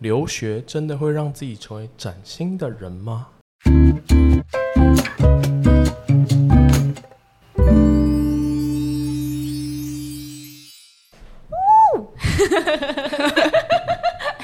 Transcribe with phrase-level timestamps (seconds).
[0.00, 3.28] 留学真的会让自己成为崭新的人吗？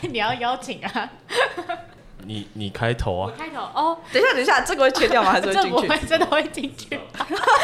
[0.02, 1.10] 你要邀请啊？
[2.26, 3.32] 你你开头啊？
[3.34, 3.98] 我开头哦。
[4.12, 5.32] 等一下，等一下，这个会切掉吗？
[5.32, 5.70] 还是会进去？
[5.72, 7.00] 这不会，真的会进去。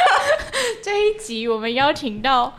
[0.82, 2.56] 这一集我们邀请到，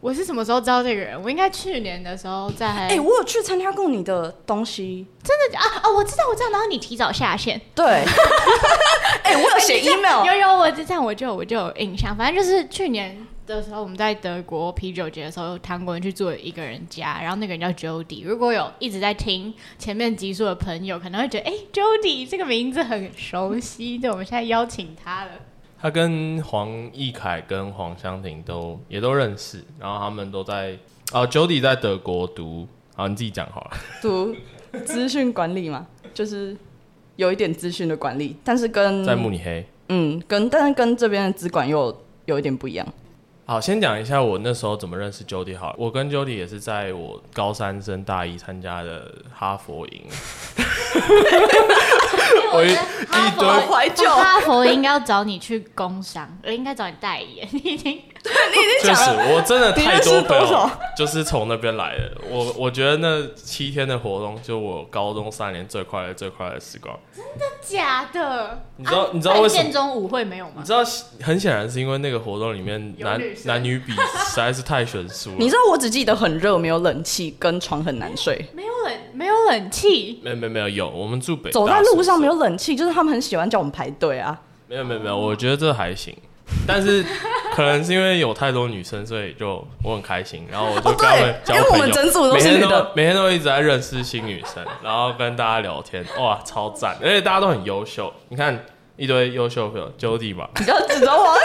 [0.00, 1.22] 我是什么时候知道这个人？
[1.22, 2.66] 我应该去年的时候在。
[2.66, 5.82] 哎、欸，我有去参加过你的东西，真的假啊？
[5.84, 6.50] 哦，我知道，我知道。
[6.50, 7.60] 然后你提早下线。
[7.74, 7.84] 对。
[9.24, 10.24] 哎、欸，我有写 email。
[10.26, 12.16] 有有，我这样我就我就有印象。
[12.16, 13.26] 反正就是去年。
[13.46, 18.22] 的时候，我们在德国啤酒节的时候，谈过去住一个人家，然后那个人叫 Jody。
[18.24, 23.98] 如果有一直在听前面集数的朋友，可能会觉得，哎，Jody 这个名字很熟悉。
[23.98, 25.32] 对，我们现在邀请他了。
[25.82, 30.76] 他跟黄义凯跟黄湘婷都也都认识，然后他们都在
[31.10, 33.70] 啊，Jody 在德国读，好，你自己讲好了。
[34.02, 34.36] 读
[34.84, 36.54] 资讯管理嘛，就是
[37.16, 42.86] 有一点资讯的管理，但是跟在慕尼黑，嗯，跟但是跟这边的资管又有一点不一样。
[43.46, 45.58] 好，先讲一下我那时候怎么认识 Jody。
[45.58, 50.02] 好了，我跟 Jody 也是在我高三升大一参加的哈佛营。
[52.52, 57.48] 我一堆怀旧，哈佛应该要找你去工商，我 应该找你代言。
[57.52, 59.24] 你已经，对，你已经讲了。
[59.24, 62.12] 就是我真的太多朋友， 就是从那边来的。
[62.28, 66.98] 我我觉得那七天的活动，就我高中三年最快乐、最快乐的时光。
[67.14, 68.62] 真的假的？
[68.76, 69.62] 你知道、啊、你知道为什么？
[69.62, 70.54] 建中舞会没有吗？
[70.58, 70.78] 你知道，
[71.22, 75.36] 很显然是因为那个活动里面男男女比实在是太悬殊了。
[75.38, 78.46] 你知道，我只记得很热，没有冷气，跟床很难睡。
[78.52, 80.20] 没有冷，没有冷气。
[80.22, 81.50] 没有没有没有有，我们住北。
[81.50, 84.38] 走在路上没有冷气，就是他们很喜欢叫我们排队啊。
[84.68, 86.16] 没有没有没有，我觉得这还行，
[86.66, 87.04] 但是
[87.54, 91.64] 可能是因为有太多女生，所以就我很开心，然后我就跟他们 交朋友。
[91.64, 96.96] 因为我们整组都是女的，每天都每天都一直在认识新女生，然后跟大家聊天，哇，超赞！
[97.02, 98.64] 而且大家都很优秀，你看
[98.96, 101.36] 一堆优秀朋友，Jody 吧，你要指着我。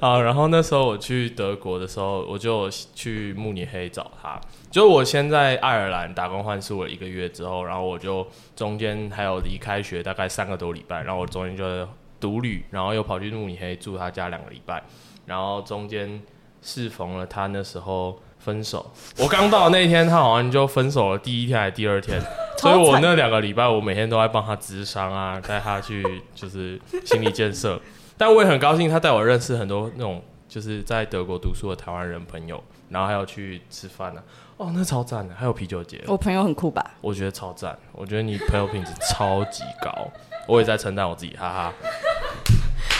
[0.00, 4.40] 啊，然后那时候我去德国的时候，我就去慕尼黑找他。
[4.70, 11.88] 就我先在爱尔兰打工换宿了一个月之后，然后我就中间还有离开学大概三个多礼拜，然后我中间就
[12.20, 14.82] 独旅，然后又跑去慕尼黑住他家两个礼拜，
[15.26, 16.22] 然后中间
[16.60, 18.92] 适逢了他那时候分手。
[19.18, 22.20] 我刚到那一天，他好像就分手了，第一天还是第二天，
[22.58, 27.80] 所以我那两个礼拜我每天都在帮他咨商啊，带他去就是心理建设。
[28.16, 34.46] 但我也很高兴，他带我认识很多那种就是在德国读书的台湾人朋友，然后还有去吃饭呢、啊。
[34.58, 36.04] 哦，那超赞的，还有啤酒节。
[36.06, 36.84] 我朋友很酷吧？
[37.00, 40.08] 我觉得超赞，我觉得你朋友品质超级高，
[40.46, 41.72] 我也在称赞我自己，哈哈。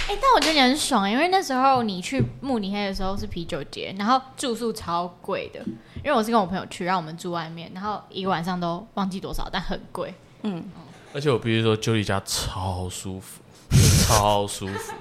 [0.09, 5.61] 哎、欸，但我觉得你很爽，因为那时候你去慕尼黑的时候是啤酒节，然后住宿超贵的，
[5.97, 10.15] 因为我是跟我朋友去，让我们住外面，然后一个晚上都忘记多少，但很贵。
[10.45, 10.65] 嗯，
[11.13, 13.43] 而且我必须说，Jody 家超舒服。
[14.07, 14.95] 超舒服，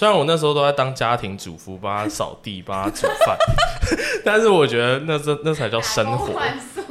[0.00, 3.36] 虽然我那时候都在当家庭主妇，帮他扫地，帮他煮饭，
[4.24, 6.40] 但是我觉得那这那才叫生活，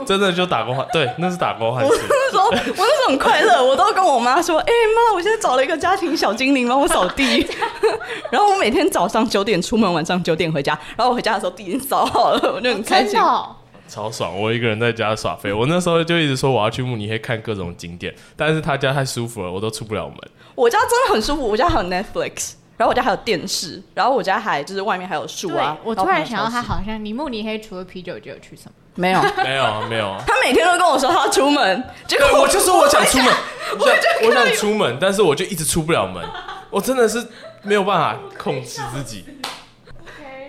[0.06, 1.92] 真的就打工换，对，那是打工换宿。
[1.92, 7.40] 我那时候，我那时候很快乐，我都跟我妈说：“哎、欸、妈，我现在找了一个家庭小精灵帮我扫地。”
[8.30, 13.20] 然后我每天早上九点出门，晚上九点回家，然后我回家的时候地已经扫好了，我就很开心。
[13.20, 13.56] 哦
[13.88, 14.40] 超爽！
[14.40, 15.52] 我一个人在家耍废。
[15.52, 20.16] 我那时候就一直说我要去慕尼黑看各种景点，但是他家太舒服了，我都出不了门。
[20.54, 25.78] 我家真的很舒服，我家还有 Netflix，然后我家还有电视，然后我家还就是外面还有树啊。
[25.84, 28.72] 我突然想到，他好像你慕尼黑除了啤酒就有去什么？
[28.96, 30.16] 没有，没有，没有。
[30.26, 33.28] 他每天都跟我说他要出门，结果我就说我想出门，
[33.78, 36.26] 我想我想出门，但是我就一直出不了门，
[36.70, 37.28] 我真的是
[37.64, 39.26] 没有办法控制自己。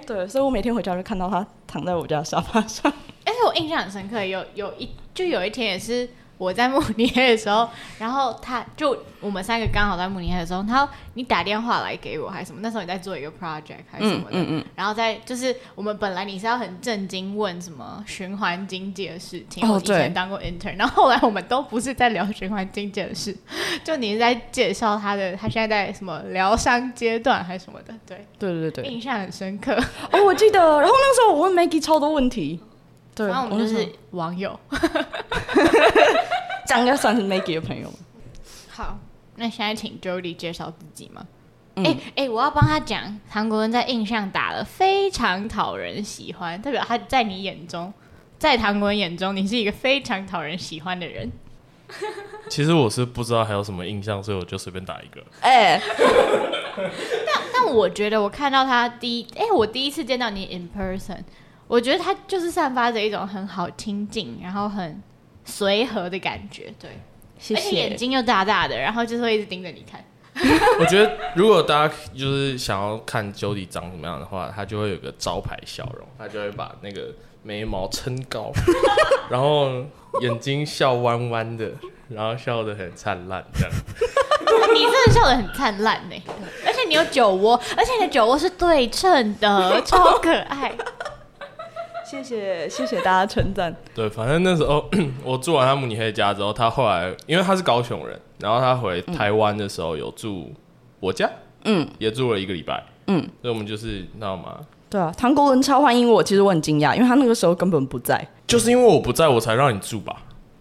[0.07, 2.93] 对，所以我每天回家就看到他躺在我家沙发上。
[3.27, 6.09] 而且我印象很深刻，有有一就有一天也是
[6.41, 12.61] 我在慕尼黑的时候，然后他就我们三个刚好在慕尼黑的时候，他说你打电话来给我还是什么？
[12.63, 14.31] 那时候你在做一个 project 还是什么的？
[14.33, 23.37] 嗯嗯嗯、然后在就是我们本来你是要很震惊问什么循环经济的事情，哦、我以前当过 intern，然后后来我们都不是在聊循环经济的事，
[23.85, 27.93] 就你是在介绍他的他现在在什么疗伤阶段还是什么的？
[28.07, 29.75] 对对对对，印象很深刻。
[30.11, 32.59] 哦，我记得，然后那时候我问 Maggie 超多问题。
[33.21, 34.59] 然后我们就是网友，
[36.71, 37.93] 这样应该算是 Maggie 的朋友。
[38.69, 38.97] 好，
[39.35, 41.27] 那现在请 Jody 介绍自己吗？
[41.75, 47.93] 哎、嗯、哎、欸欸，我要帮他讲，韩国人在印象打了非常讨人喜欢，代表他在你眼中，
[48.39, 51.33] 在韩国人眼中，你是一个非常讨人喜欢的人。
[52.49, 55.21] 其实我是不知道还有什么印象，所以我就随便打一个。
[55.41, 55.83] 哎、欸，
[57.27, 61.19] 但但我觉得我看到他第一，哎、欸，我第一次见到你 in person，
[61.67, 65.03] 我觉得他就是散发着一种很好亲近，然后很
[65.45, 66.91] 随和的感觉，对，
[67.39, 67.61] 谢谢。
[67.61, 70.05] 而且眼睛又大大的，然后就是会一直盯着你看。
[70.79, 77.09] 我觉得如果大家就是想要看 Jody 长什么样的话，他就会有个招牌笑容，他就会把那个
[77.43, 78.53] 眉毛撑高，
[79.31, 79.85] 然后。
[80.21, 81.71] 眼睛笑弯弯的，
[82.09, 83.71] 然后笑得很灿烂，这样。
[84.75, 86.17] 你真的笑得很灿烂呢，
[86.67, 90.73] 而且你有酒窝，而且你的酒窝是对称的，超可爱。
[92.11, 93.73] 谢谢谢谢大家称赞。
[93.95, 94.85] 对，反正那时候
[95.23, 100.53] 我住完他慕尼黑家之后，他后来因为他是高雄人，然后他回台湾的时候有住
[100.99, 101.31] 我家，
[101.67, 104.59] 嗯，也住了一个礼拜，嗯，所以我们就是你知道吗？
[104.89, 108.27] 对啊，唐国人超欢迎我，其实我很惊讶，因为他那个时候根本不在。
[108.49, 110.17] 就是因为我不在，我才让你住吧？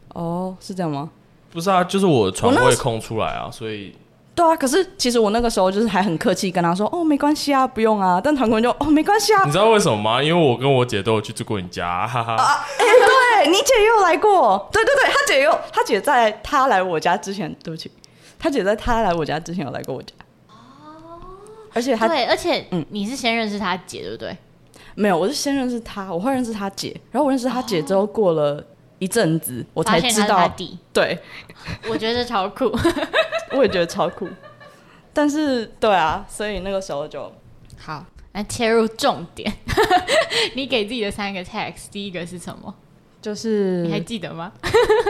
[0.10, 1.10] 哦，是这样吗？
[1.52, 3.96] 不是啊，就是我床位空出来啊，所以。
[4.40, 8.22] 对啊，可是其实我那个时候就是还很客气跟他说，哦，没关系啊，不用啊。
[8.24, 9.44] 但韩国人就，哦，没关系啊。
[9.44, 10.24] 你知道为什么吗？
[10.24, 12.36] 因为我跟我姐都有去住过你家，哈哈。
[12.36, 17.92] 啊，哎、欸，对你姐也有来过，对对对，她姐也有，他姐在她来我家之前，对不起，
[18.40, 20.14] 她姐在她来我家之前有来过我家。
[20.48, 20.56] 哦。
[21.74, 24.38] 而且他对，而且嗯，你是先认识他姐，对不对？
[24.96, 28.64] 没有，我是先认识他，我会认识他姐，然后我认识他姐之后，过了
[29.00, 30.50] 一阵子，我才知道，
[30.94, 31.20] 对，
[31.92, 32.72] 我觉得超酷，
[33.52, 34.28] 我也觉得超酷，
[35.14, 37.32] 但是对啊，所以那个时候就
[37.78, 39.52] 好，来切入重点，
[40.56, 42.74] 你给自己的三个 text，第一个是什么？
[43.22, 44.52] 就是你还记得吗？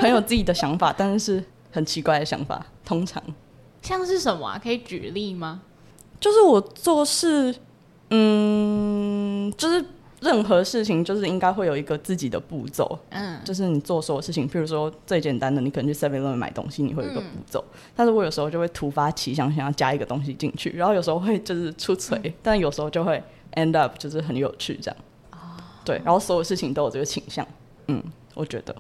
[0.02, 3.22] 很有自己的想法，但是是很奇怪的想法，通常
[3.82, 4.60] 像是什么啊？
[4.62, 5.62] 可以举例吗？
[6.20, 7.56] 就是我做事。
[8.12, 9.86] 嗯，就是
[10.22, 13.00] 任何事情，就是应该会有一个自己的步骤。
[13.10, 17.64] 嗯，就是你做所有事情，譬如说最简单的，你可能去 Seven Eleven 买东西，你会有一个步骤。
[17.72, 23.24] 嗯、但是我有时候就会突发奇想，想要加一个东西进去，然后有时候会就是出锤，嗯、但有时候就会
[23.54, 24.98] end up 就是很有趣这样。
[25.32, 25.38] 哦，
[25.86, 27.48] 对，然后所有事情都有这个倾向。
[27.88, 28.04] 嗯，
[28.36, 28.76] 我觉得，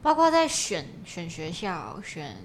[0.00, 2.36] 包括在选选学校选，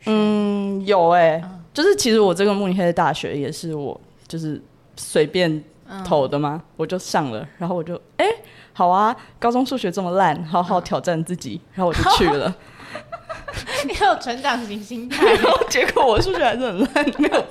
[0.00, 4.62] 选嗯，有哎、欸，嗯、就是其实我这个慕尼黑的大学也是我就是。
[4.94, 5.64] 随便
[6.04, 6.62] 投的吗？
[6.62, 8.36] 嗯、我就上了，然后我就哎、欸，
[8.72, 12.54] 好啊，高中数学这么烂，好好挑战自己，嗯、然后我就去了。
[13.86, 17.44] 你有成长型心态， 然后结果我数学还是很烂， 没有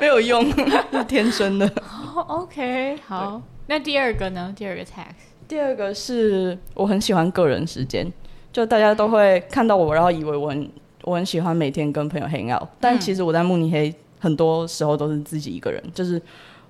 [0.00, 0.44] 没有用，
[0.90, 1.70] 是天生的。
[2.14, 4.52] Oh, OK，好，那第二个呢？
[4.56, 8.10] 第二个 text，第二个是我很喜欢个人时间，
[8.52, 10.70] 就大家都会看到我，然后以为我很
[11.02, 16.20] 我很喜欢每天跟朋友 hang out，但其实我在慕尼黑很多时候都是自己一个人，就是。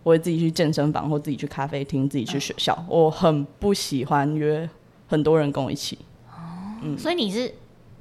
[0.07, 2.73] 我会自己去健身房，或自己去咖啡厅，自己去学校。
[2.79, 4.71] 嗯、我很不喜欢约
[5.09, 5.99] 很多人跟我一起。
[6.31, 6.39] 哦，
[6.81, 7.53] 嗯，所以你是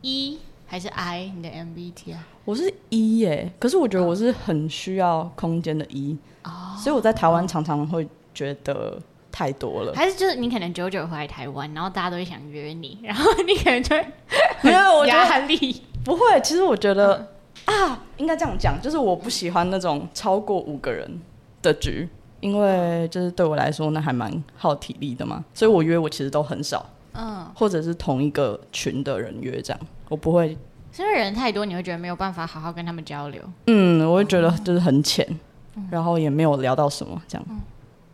[0.02, 0.38] E
[0.68, 1.32] 还是 I？
[1.36, 2.28] 你的 MBTI 啊？
[2.46, 6.16] 我是 E 耶，可是我觉得我是很需要空间的 E。
[6.44, 9.92] 哦，所以我在台湾常常会觉得太多了。
[9.96, 14.06] 还是就是你可能久久回来台湾，然后大家都会想约你，然后你可能就会
[14.62, 15.82] 没有我压力。
[16.04, 17.28] 不会，其实我觉得、
[17.66, 21.20] 嗯、啊，应该这样讲，就是我不喜欢那种超过五个人
[21.66, 22.08] 的局，
[22.40, 29.80] 因为就是对我来说，那还蛮耗体力的嘛，所以我约我其实都很少，嗯，或者是同一个群的人约这样，
[30.10, 30.56] 我不会，
[30.92, 35.28] 是因为人太多，你会觉得没有办法好好跟他们交流，嗯，我会觉得就是很浅，
[35.76, 37.46] 嗯、然后也没有聊到什么这样。
[37.50, 37.60] 嗯、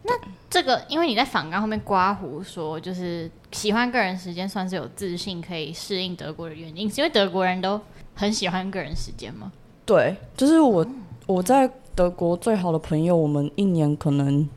[0.03, 0.13] 那
[0.49, 7.79] 这个，因为你在访刚后面刮胡说，就是喜欢个人时间，算是有自信可以适应德国的原因，是因为德国人都
[8.15, 9.51] 很喜欢个人时间吗？
[9.85, 10.95] 对，就是我、嗯、
[11.27, 11.69] 我在。
[11.95, 14.47] 德国最好的朋友，我们一年可能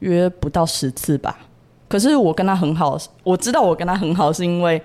[0.00, 1.38] 约不到十次吧。
[1.88, 4.80] 可是我跟他很好，我知道我跟他很好，是因为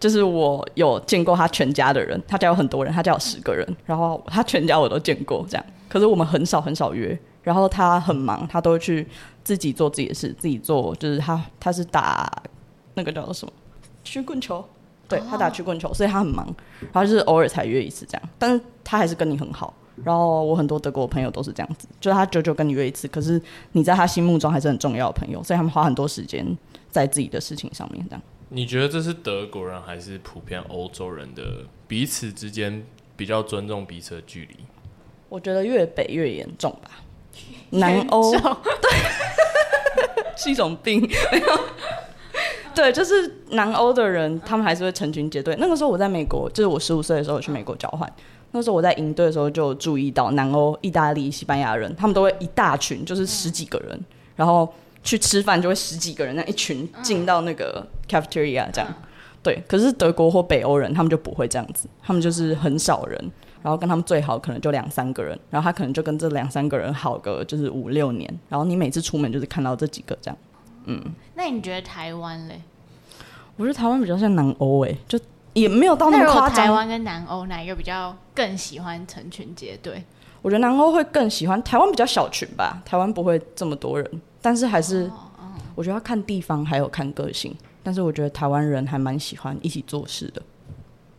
[0.00, 5.66] 就是我有见过他全家的人，他家有很多人，他家有十个人，然后他全家我都见过这样。
[5.88, 9.06] 可是我们很少很少约，然后他很忙，他都去
[9.44, 12.30] 自己做自己的事，自己做就是他他是打
[12.94, 13.52] 那个叫做什么
[14.02, 14.64] 曲棍球，
[15.08, 16.46] 对，他打曲棍球，所以他很忙，
[16.92, 19.74] 然后就是偶尔才约一次这样，但是他还是跟你很好。
[20.04, 23.40] 然后我很多德国朋友都是这样子，就是他久久跟你约一次，可是
[23.72, 26.46] 你在他心目中还是很重要的朋友，所以他们花很多时间
[26.90, 28.04] 在自己的事情上面。
[28.08, 32.84] 这样，你觉得这是德国人还是普遍欧洲人的彼此之间
[33.16, 34.56] 比较尊重彼此的距离？
[35.28, 36.90] 我觉得越北越严重吧。
[37.70, 38.90] 南欧对，
[40.36, 41.08] 是一种病。
[42.74, 45.56] 对，就是南欧的人，他们还是会成群结队。
[45.58, 48.10] 那个时候我在美国，就是我十五岁的时候我去美国交换。
[48.56, 54.00] 那时候我在营队的时候就注意到，南欧、意大利、西班牙人，他们都会一大群，就是十几个人，
[54.34, 54.66] 然后
[55.02, 58.94] 去吃饭就会十几个人，那一群进到那个 cafeteria 这样。
[59.42, 63.30] 对，可是德国或北欧人，他们就不会这样子，他们就是很少人，
[63.62, 70.38] 然后跟他们最好可能就两三个人，然后他可能就跟这两三个人好个就是五六年，然后你每次出门就是看到这几个这样。
[70.86, 70.98] 嗯，
[71.34, 72.62] 那你觉得台湾嘞？
[73.58, 75.20] 我觉得台湾比较像南欧诶，就。
[75.56, 76.66] 也没有到那么夸张。
[76.66, 80.04] 台湾跟南欧哪一个比较更喜欢成群结队？
[80.42, 82.82] 我觉得南欧会更喜欢，台湾比较小群吧。
[82.84, 85.10] 台湾不会这么多人，但是还是，
[85.74, 87.56] 我觉得要看地方还有看个性。
[87.82, 90.42] 但是我觉得台湾人还蛮喜欢一起做事的。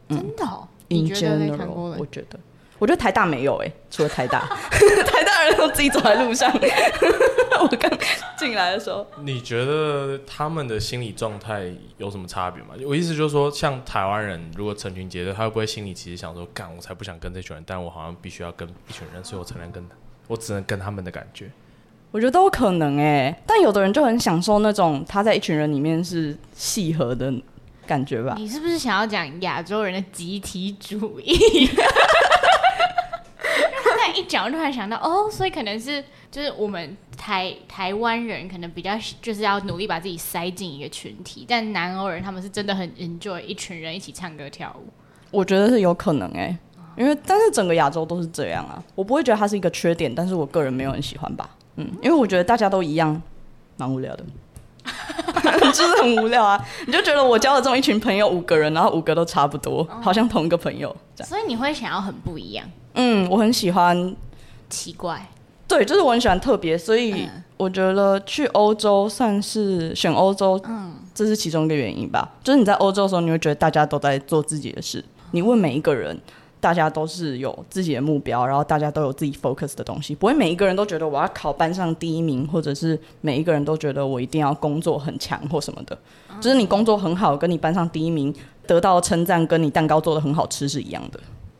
[0.09, 0.45] 真的
[0.89, 2.39] ，In general，我觉得。
[2.79, 4.41] 我觉得台大没有哎、欸，除了台大，
[5.07, 6.51] 台大人都自己走在路上。
[7.61, 7.91] 我刚
[8.37, 12.69] 进来的时候，你觉得他们的心理状态有什么差别吗？
[12.85, 19.85] 我意思就是说，像台湾人如果成群结队，他会不会心里其实想说，干我才不想跟这群人，但我好像必须要跟一群人，所以我才能跟，
[20.27, 21.51] 我只能跟他们的感觉。
[22.11, 27.31] 我觉得都有可能哎、欸，但有的人就很享受那种他在一群人里面是契合的
[27.85, 28.33] 感觉吧。
[28.37, 31.69] 你是不是想要讲亚洲人的集体主义？
[34.17, 44.87] 一讲，突然想到，哦，所以可能是就是我们台台湾人可能比较就是要努力把自己塞进一个群体，但南欧人他们是真的很 enjoy 一群人一起唱歌跳舞。
[45.31, 46.57] 我觉得是有可能哎、
[46.97, 53.21] 因为但是整个亚洲都是这样啊，我不会觉得它是一个缺点，但是我个人没有很喜欢吧，嗯，因为我觉得大家都一样，
[53.75, 54.25] 蛮无聊的，
[55.73, 62.65] 就是很无聊啊，你就觉得我交了这么一群朋友五个人，然后五个都差不多，好像同一个朋友这样，所以你会想要很不一样。
[62.95, 64.15] 嗯，我很喜欢
[64.69, 65.29] 奇怪，
[65.67, 72.33] 对，就是我很喜欢特别，所以我觉得去欧洲算是选欧洲，嗯，这是其中一个原因吧。
[72.43, 76.19] 就是你在欧洲的时候，你会觉得大家都在做自己的事，你问每一个人，
[76.59, 85.97] 大家都是有自己的目标，然后大家都有自己 focus 的东西，不会每一个人都觉得我要考班上第一名，或者是每一个人都觉得我一定要工作很强或什么的。
[86.41, 88.33] 就是你工作很好，跟你班上第一名
[88.65, 91.19] 得到称赞，跟你蛋糕做的很好吃是一样的。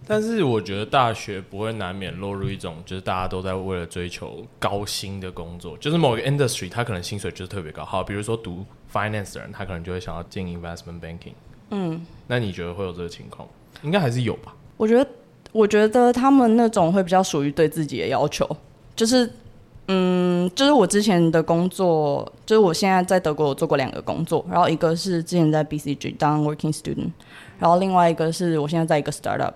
[0.10, 7.84] 但是我觉得大学不会难免落入一种，就是大家都在为了追求高薪的工作，就是某一个 industry，他可能薪水就是特别高。
[7.84, 11.34] 好，比如说读 finance 的人，他可能就会想要进 investment banking。
[11.72, 13.46] 嗯，那你觉得会有这个情况？
[13.84, 14.56] 应该还是有吧？
[14.78, 15.10] 我觉得，
[15.52, 18.48] 我觉得他们那种会比较属于对自己的要求，
[18.96, 19.30] 就是，
[19.88, 27.10] 嗯，就是我之前的工作，就是我现在在德国我做过两个工作，然后一个是之前在 BCG 当 working student，
[27.60, 29.54] 然后另外一个是我现在在一个 startup。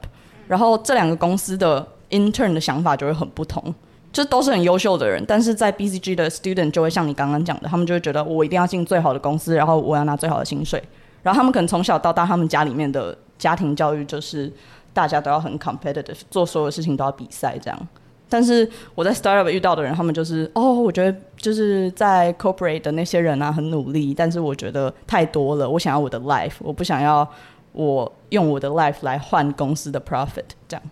[0.47, 3.73] 然后这两个公司的 intern 的想法就会很不同，
[4.11, 10.83] 就都是很优秀的人，但是在 BCG 的 student 就会像你刚刚讲的，他们就会觉得我一定要进最好的公司，然后我要拿最好的薪水，
[11.23, 14.51] 然后他们可能从小到大，他们家里面的家庭教育就是
[14.93, 17.87] 大家都要很 competitive，做所有事情都要比赛这样。
[18.29, 27.27] 但是我在 startup 遇到的人，他们就是哦，我觉得就是在 corporate 的那些人啊很努力，但是我觉得太多了，我想要我的 life，我不想要。
[27.73, 30.83] 我用我的 life 来换公司的 profit，这样，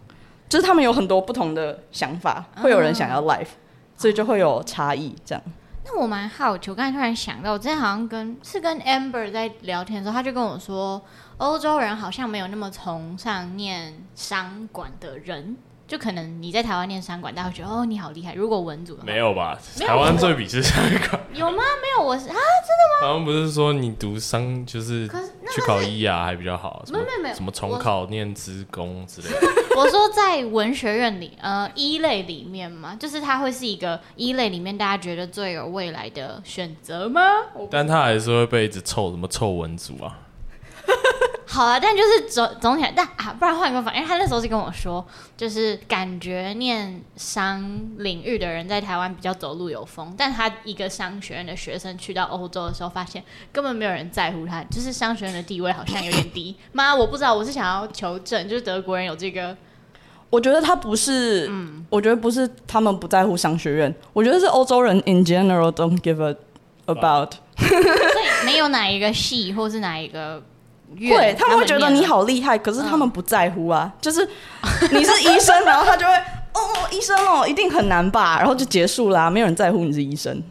[0.48, 3.50] 就是他们有很多不同的想法，会有人想要 life，
[3.98, 5.44] 所以就会有差异，这样。
[5.84, 11.01] 那我蛮好奇，我刚才突然想到，我之前好像跟是跟 Amber 在聊天的时候，他就跟我说，
[11.39, 15.58] 欧洲人好像没有那么崇尚念商管的人。
[15.88, 18.36] 就可能你在台湾念商管，大家会觉得哦，你好厉害。
[18.36, 19.58] 如果文组的话，没有吧？
[19.79, 20.79] 台湾最鄙视商
[21.10, 21.63] 管有吗？
[21.81, 23.08] 没有，我是啊，真的吗？
[23.08, 26.84] 台湾不是说你读商就是去考医啊还比较好？
[26.89, 29.48] 没有没有没有，什么重考念资工之类的。
[29.75, 37.22] 我说在文学院里，呃，一类里面嘛，就是它会是一个一类里面大家觉得最有未来的选择吗？
[37.72, 40.19] 但他还是会被一直臭什么臭文组啊。
[41.51, 45.03] 好啊，但就是总总体来，但啊，不然换个方，因为他那时候是跟我说，
[45.36, 47.60] 就是感觉念商
[47.98, 56.56] 领域的人在台湾比较走路有风，但他一个商学院的学生去到欧洲的时候，发现根本没有人在乎他，就是商学院的地位好像有点低。
[56.72, 59.58] 妈，我不知道，我是想要求证，就是德国人有这个，
[60.29, 66.36] 我觉得他不是，嗯，我觉得不是他们不在乎商学院，我觉得是欧洲人 in general don't give a
[66.86, 70.44] about， 所以没有哪一个系或是哪一个。
[70.98, 73.91] 会，他们会觉得你好厉害，可是他们不在乎啊。
[73.93, 74.27] 嗯、就是
[74.91, 76.13] 你是医生， 然后他就会
[76.53, 76.60] 哦，
[76.91, 80.41] 医生哦，一定很难吧，然后就结束啦，没有人在乎你是医生。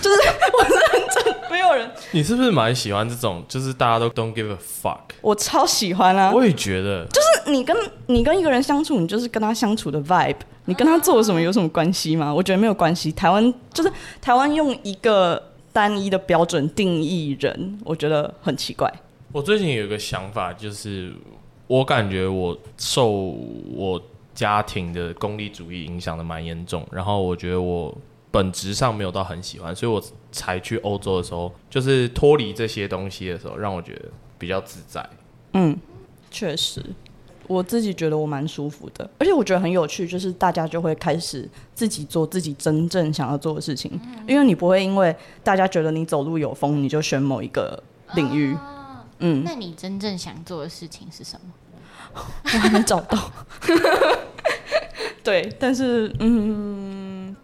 [0.00, 0.16] 就是
[0.52, 1.90] 我认真，没有人。
[2.12, 3.44] 你是不是蛮喜欢这种？
[3.48, 4.98] 就是大家都 don't give a fuck。
[5.20, 6.30] 我超喜欢啊！
[6.32, 7.76] 我也觉得，就是你跟
[8.06, 10.36] 你跟一个人相处，你就是跟他相处的 vibe。
[10.66, 12.32] 你跟他做什么有什么关系吗？
[12.32, 13.10] 我觉得没有关系。
[13.12, 13.90] 台湾就是
[14.20, 15.42] 台湾用一个。
[15.76, 18.90] 单一的标准定义人，我觉得很奇怪。
[19.36, 21.12] 我最近有一个想法，就是
[21.66, 24.00] 我感觉我受我
[24.34, 27.94] 家庭的功利主义影响的蛮严重，然后我觉得我
[28.30, 30.02] 本质上没有到很喜欢，所以我
[30.32, 34.06] 才去欧洲的时候，就是脱离这些东西的时候，让我觉得
[34.38, 35.06] 比较自在。
[35.52, 35.76] 嗯，
[36.30, 36.82] 确实。
[37.46, 45.14] 我自己觉得我蛮舒服的，而且我觉得很有趣，就是大家就会开始自己做自己真正想要做的事情，嗯、因为你不会因为
[45.44, 47.78] 大家觉得你走路有风，你就选某一个
[48.14, 48.54] 领域。
[48.54, 48.58] 哦、
[49.18, 51.52] 嗯，那你真正想做的事情是什么？
[52.44, 53.18] 我还没找到。
[55.22, 57.34] 对，但是嗯，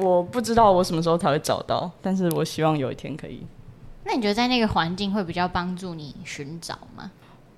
[0.00, 3.46] 我不知道我什么时候才会找到，但是我希望有一天可以。
[4.04, 7.10] 那你觉得在那个环境会比较帮助你寻找吗？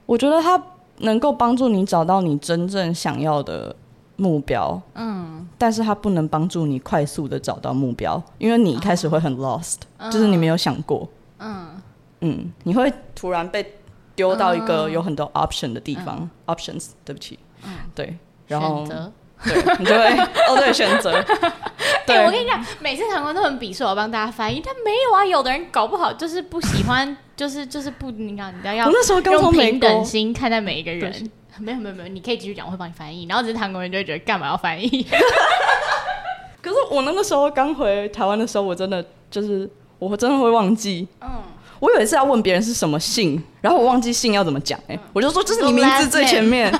[0.06, 0.62] 我觉得它。
[1.02, 3.74] 能够帮助你找到你真正想要的
[4.16, 11.08] 目标，嗯，但是它不能帮助你快速的找到目标，因为你一开始会很 lost，嗯，就是你没有想过，
[11.38, 11.82] 嗯嗯，
[12.64, 13.74] 你会突然被
[14.14, 18.86] 丢到一个有很多 option 的地方，嗯，options，对不起，嗯，对，然后。
[19.42, 20.04] 对，你就会
[20.48, 21.12] 哦，对，选择。
[22.06, 31.30] 对、欸，我跟你讲，每次唐官都很鄙视我帮大家翻译，但没有啊，有的人搞不好就是不喜欢， 就是就是不，你看，你要那时候用平等心看待每一个人。
[31.58, 33.24] 没有没有没有，你可以继续讲，我会帮你翻译。
[33.24, 35.06] 然后只是唐国人就会觉得干嘛要翻译？
[36.60, 41.08] 可是我那个时候刚回台湾的时候，我真的就是我真的会忘记。
[41.22, 41.30] 嗯，
[41.80, 46.70] 我有一次要问别人是什么姓，然后我忘记姓要怎么讲，哎，我就说这是你名字最前面。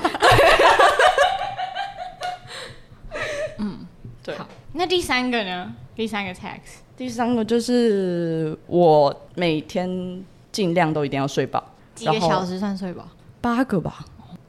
[3.57, 3.85] 嗯，
[4.23, 4.35] 对
[4.73, 5.73] 那第三个呢？
[5.95, 6.59] 第三个 tax，
[6.95, 11.63] 第三个就是我每天尽量都一定要睡饱，
[11.95, 13.07] 几个小时算睡饱？
[13.41, 14.05] 八个吧，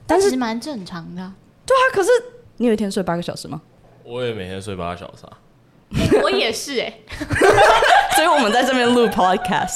[0.07, 1.33] 但是蛮正常的。
[1.67, 2.11] 对啊，可是
[2.59, 3.61] 你有一天睡八个小时吗？
[4.05, 5.33] 我也每天睡八个小时啊。
[6.23, 6.93] 我也是哎，
[8.17, 9.75] 所以我们在这边录 podcast，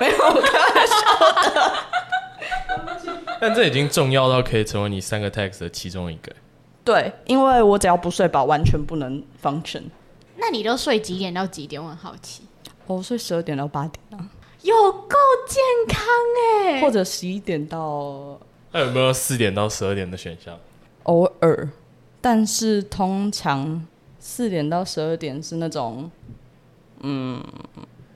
[0.00, 1.72] 没有我开玩笑的。
[3.40, 6.32] 但这已经重要到可以成为你三个 text 的其中一个。
[6.84, 9.82] 对，因为我只要不睡饱，完全不能 function。
[10.36, 11.82] 那你都睡几点到几点？
[11.82, 12.42] 我很好奇。
[12.86, 14.26] 我睡十二点到八点啊，
[14.62, 16.04] 有够健康
[16.66, 16.80] 哎！
[16.80, 18.38] 或者十一点到……
[18.72, 20.58] 那有没有四点到十二点的选项？
[21.04, 21.68] 偶尔，
[22.20, 23.86] 但是通常
[24.24, 26.08] 四点到十二点是那种……
[27.00, 27.42] 嗯，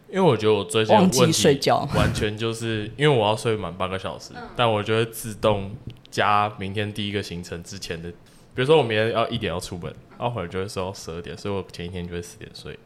[0.09, 5.73] 因为我觉得我最近忘记睡觉，完全就是因为我要睡满八个小时，嗯、但我就会自动
[6.09, 8.09] 加明天第一个行程之前的。
[8.55, 12.79] 比如说，我明天要一点要出门，然后回来就会睡到十二点，所以我前一天就会四点睡。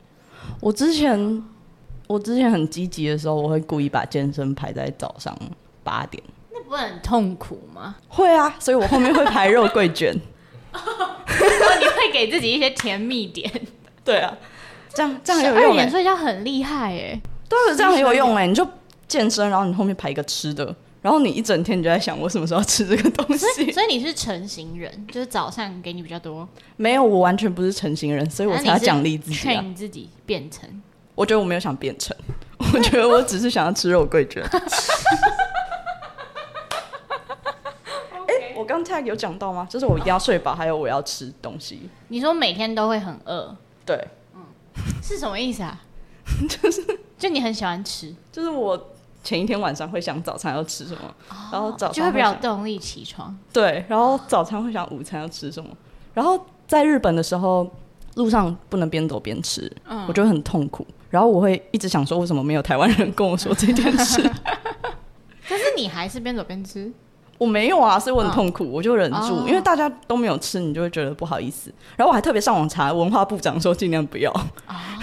[0.59, 1.45] 我之前
[2.07, 5.39] 我之前很积极的时候，我会故意把健身排在早上
[5.85, 6.23] 八点。
[6.51, 7.97] 那不会很痛苦吗？
[8.09, 10.19] 会啊，所以我后面会排肉桂卷。
[11.81, 13.51] 你会给自己一些甜蜜点。
[14.05, 14.37] 对啊，
[14.95, 15.89] 这样这样很有用，欸。
[15.89, 18.67] 睡觉很厉害哎，欸，对，这样很有用哎，欸，你就
[19.09, 20.75] 健身，然后你后面排一个吃的。
[21.03, 23.47] 然后你一整天你就在想，我什么时候要吃这个东西？
[23.55, 26.47] 所以，所以你是成型人，就是早上给你比较多。
[26.77, 29.41] 没有，我完全不是成型人，所以我才要奖励自己啊。
[29.41, 30.69] 劝自己变成。
[31.15, 32.15] 我觉得我没有想变成，
[32.75, 34.43] 我觉得我只是想要吃肉桂卷。
[38.27, 39.67] 哎、欸，我刚 tag 有讲到吗？
[39.69, 41.89] 就是我一定要睡饱，还有我要吃东西。
[42.09, 43.57] 你说每天都会很饿？
[43.85, 44.43] 对，嗯，
[45.03, 45.81] 是什么意思啊？
[46.49, 48.89] 就是就你很喜欢吃，就是我。
[49.23, 53.39] 前一天晚上会想早餐要吃什么，哦、然后早餐就会比较动力起床。
[53.53, 55.69] 对，然后早餐会想午餐要吃什么，
[56.15, 57.71] 然后在日本的时候
[58.15, 60.87] 路上不能边走边吃，嗯、我觉得很痛苦。
[61.11, 64.23] 然后我会一直想说，为什么没有台湾人跟我说这件事？
[65.47, 66.91] 但是你还是边走边吃？
[67.41, 71.73] 我没有啊，所以我很痛苦，哦、我就忍住，哦、因为大家都没有吃，你就会觉得不好意思。
[71.97, 74.41] 然后我还特别上网查文化部长说尽量不要，哦、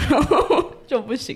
[0.07, 1.35] 然 后就不行。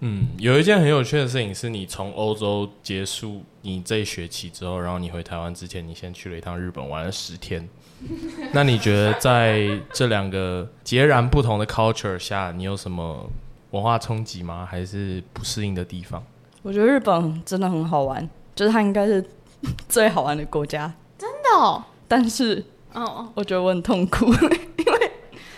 [0.00, 7.68] 嗯，有一件很有趣的事情是，你从欧洲结束你这一学期之后，然后你回台湾之前，你先去了一趟日本，玩了十天。
[8.52, 13.24] 那你觉得在这两个截然不同的 culture 下，你有什么
[13.70, 14.66] 文化冲击吗？
[14.68, 16.22] 还是不适应的地方？
[16.62, 19.24] 我觉得日本真的很好玩，就是它应该是
[19.88, 20.92] 最好玩的国家。
[21.18, 21.84] 真的哦？
[22.08, 24.26] 但是，哦，我觉得我很痛苦，
[24.76, 25.10] 因为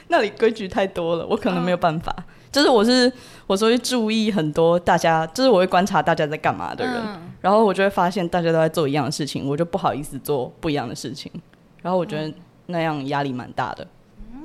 [0.09, 2.15] 那里规矩太多了，我可能没有办法。
[2.19, 2.25] 嗯。
[2.53, 3.13] 就是我是
[3.47, 11.31] 我所以注意很多大家，就是我会观察大家在干嘛的人，嗯、然后我就会发现大家都在做一样的事情，我就不好意思做不一样的事情，
[11.83, 12.33] 然后我觉得
[12.67, 13.87] 那样压力蛮大的，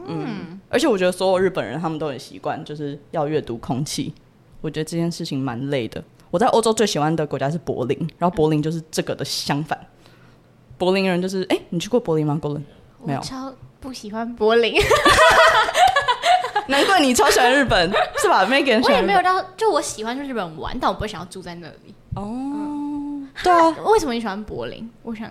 [0.08, 4.14] 嗯，嗯，而且我觉得所有日本人他们都很习惯就是要阅读空气，
[4.60, 6.04] 我觉得这件事情蛮累的。
[6.32, 9.78] 我在欧洲最喜欢的国家是柏林，然后柏林就是这个的相反，
[10.78, 12.40] 柏林人就是哎、欸，你去过柏林吗？
[12.42, 12.66] 柏林
[13.04, 14.74] 没有，超不喜欢柏林。
[16.68, 17.92] 难怪你超喜欢日本，
[18.22, 18.46] 是吧？
[18.50, 21.94] Megan，我也没有到，就我喜欢去日本玩，但我不会想要住在那里。
[22.16, 24.90] 哦，嗯、对啊，为什么你喜欢柏林？
[25.04, 25.30] 我想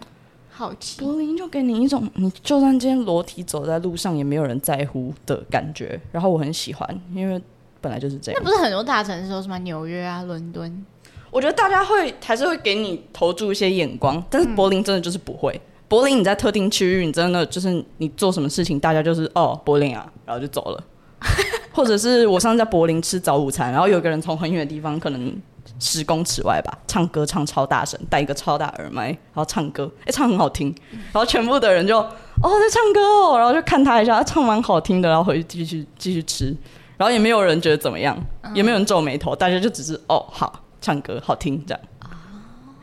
[0.51, 1.01] 好奇。
[1.01, 5.99] 柏林就给你一种，你就算今天裸体走在路上，也没有人在乎的感觉。
[6.13, 7.41] 然后我很喜欢，因为
[7.81, 8.41] 本来就是这样。
[8.43, 9.59] 那不是很多大城市都是吗？
[9.59, 10.85] 纽约啊，伦敦。
[11.31, 15.53] 我觉得大家会还是会给你投注一些眼光，但是柏林真的就是不会。
[15.55, 20.85] 嗯、柏林你在特定区域，你真的就是你做什么事情，大家就是哦柏林啊，然后就走了。
[21.73, 25.41] 或者是我上次在柏林吃早午餐，然后有个人从很远的地方，可能
[25.79, 32.09] 十公尺外吧，唱歌唱超大声，戴一个超大耳麦，然后唱歌，哎、欸，唱很好听，然后全部的人就哦
[32.43, 36.57] 在唱歌哦，然后就看他一下，他唱蛮好听的，然后回去继续继续吃，
[37.01, 38.15] 然后也没有人觉得怎么样，
[38.53, 41.83] 也没有人皱眉头，大家就只是哦好唱歌好听这样，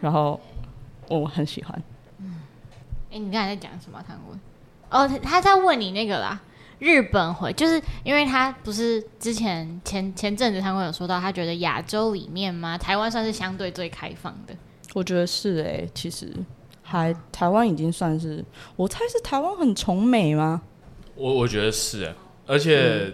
[0.01, 0.39] 然后
[1.07, 1.83] 我很喜欢。
[2.17, 2.41] 嗯，
[3.11, 4.03] 哎、欸，你刚才在讲什么？
[4.07, 4.39] 他问，
[4.89, 6.41] 哦，他在问你那个啦。
[6.79, 14.55] 日本回就是因为他不是之前前前阵子他会有说到，他觉得亚洲里面嘛，台湾算是相对最开放的。
[14.95, 16.33] 我觉得是哎、欸，其实
[16.81, 18.43] 还台湾已经算是，
[18.75, 20.63] 我猜是台湾很崇美吗？
[21.13, 22.15] 我我觉得是哎，
[22.47, 23.13] 而且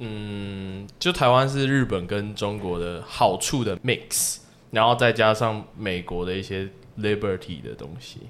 [0.00, 4.38] 嗯，嗯，就台湾是日本跟中国的好处的 mix，
[4.70, 8.20] 然后再加上美国的一些 liberty 的东西，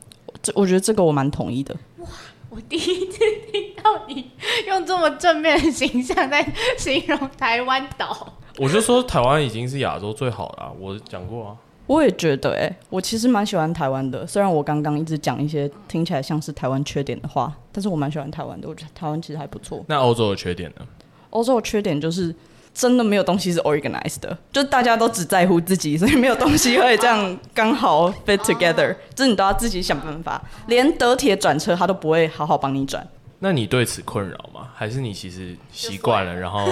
[0.43, 1.75] 这我觉得这个我蛮同意的。
[1.99, 2.07] 哇。
[2.51, 3.19] 我第一次
[3.53, 4.29] 听到你
[4.67, 6.45] 用这么正面的形象在
[6.77, 8.27] 形容台湾岛，
[8.59, 11.57] 我就说台湾已经是亚洲最好的啊，我讲过啊。
[11.87, 19.85] 我也觉得、欸，哎，我其实蛮喜欢台湾的，虽然我刚刚一直讲一些听起来像是台湾缺点的话，但是我蛮喜欢台湾的，我觉得台湾其实还不错。
[19.87, 20.85] 那欧洲的缺点呢？
[21.31, 22.35] 欧洲的缺点就是。
[22.73, 28.95] 真的没有东西是 organized 的，就大家都只在乎自己，所以没有东西会这样刚好 fit together。
[29.13, 33.05] 这你都要自己想办法，连德铁转车他都不会好好帮你转。
[33.41, 34.69] 那你对此困扰吗？
[34.73, 36.65] 还是你其实习惯了，然后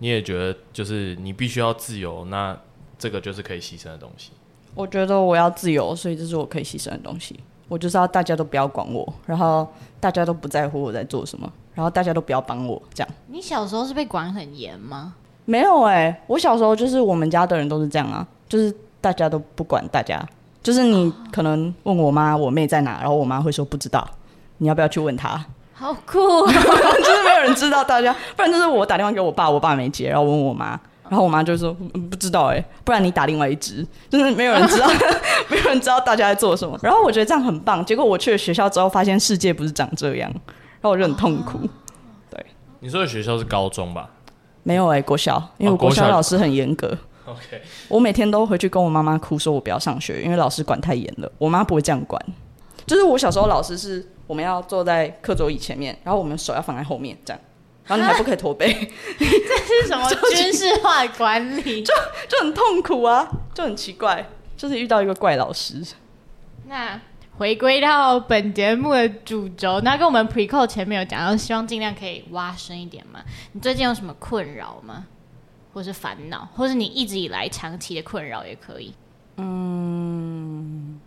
[0.00, 2.58] 你也觉得就是你必须要自由，那
[2.98, 4.32] 这个就是可以牺牲的东西？
[4.74, 7.38] 我觉得我要自由，所以这是我可以牺牲的东西。
[7.68, 9.66] 我就是要大家都不要管我，然后
[10.00, 13.08] 大家都不在乎我在做什么，然后大家都不要帮我这样。
[13.28, 15.14] 你小时候是被管很严吗？
[15.44, 20.20] 没有哎、欸，我小时候就是我们家的人都是这样啊，就是大家都不管大家，
[20.60, 24.04] 就是你可能问我妈我妹在哪，然后我妈会说不知道，
[24.58, 25.44] 你要不要去问她？
[25.72, 30.68] 好酷、喔， 就是没有人知道大家，不然就是我打电话给我爸，我爸没接，然后问我妈，
[31.08, 31.72] 然后我妈就说
[32.10, 34.88] 不知道哎、欸，不然你打另外一支，就是没有人知道，
[35.48, 36.76] 没有人知道大家在做什么。
[36.82, 40.32] 然后我觉得这样很棒，结果我去了学校之后，发现世界不是长这样，
[40.80, 41.60] 然后我就很痛苦。
[42.30, 42.46] 对，
[42.80, 44.10] 你说的学校是高中吧？
[44.62, 46.88] 没有哎、欸，国小，因为我国小老师很严格。
[47.24, 51.30] 哦、OK，我每天都回去跟我妈妈哭，说我不要上学，因为老师管太严了。
[51.38, 52.20] 我妈不会这样管，
[52.86, 57.40] 就是我小时候老师是我们要坐在课桌椅前面，然后我们手要放在后面这样，
[57.84, 58.72] 然后你还不可以驼背。
[59.18, 61.82] 这是什么军事化管理？
[61.86, 61.94] 就
[62.28, 65.80] 就很痛苦啊，就很奇怪，就是遇到一个怪老师。
[66.66, 67.00] 那。
[67.38, 73.20] 回归到本节目的主轴，那跟我们 pre-call 前面有讲到，希望尽量可以挖深一点嘛。
[73.52, 75.06] 你最近有什么困扰吗？
[75.74, 78.94] 或是烦恼，或是你一直以来长期的困扰也可以。
[79.36, 80.98] 嗯，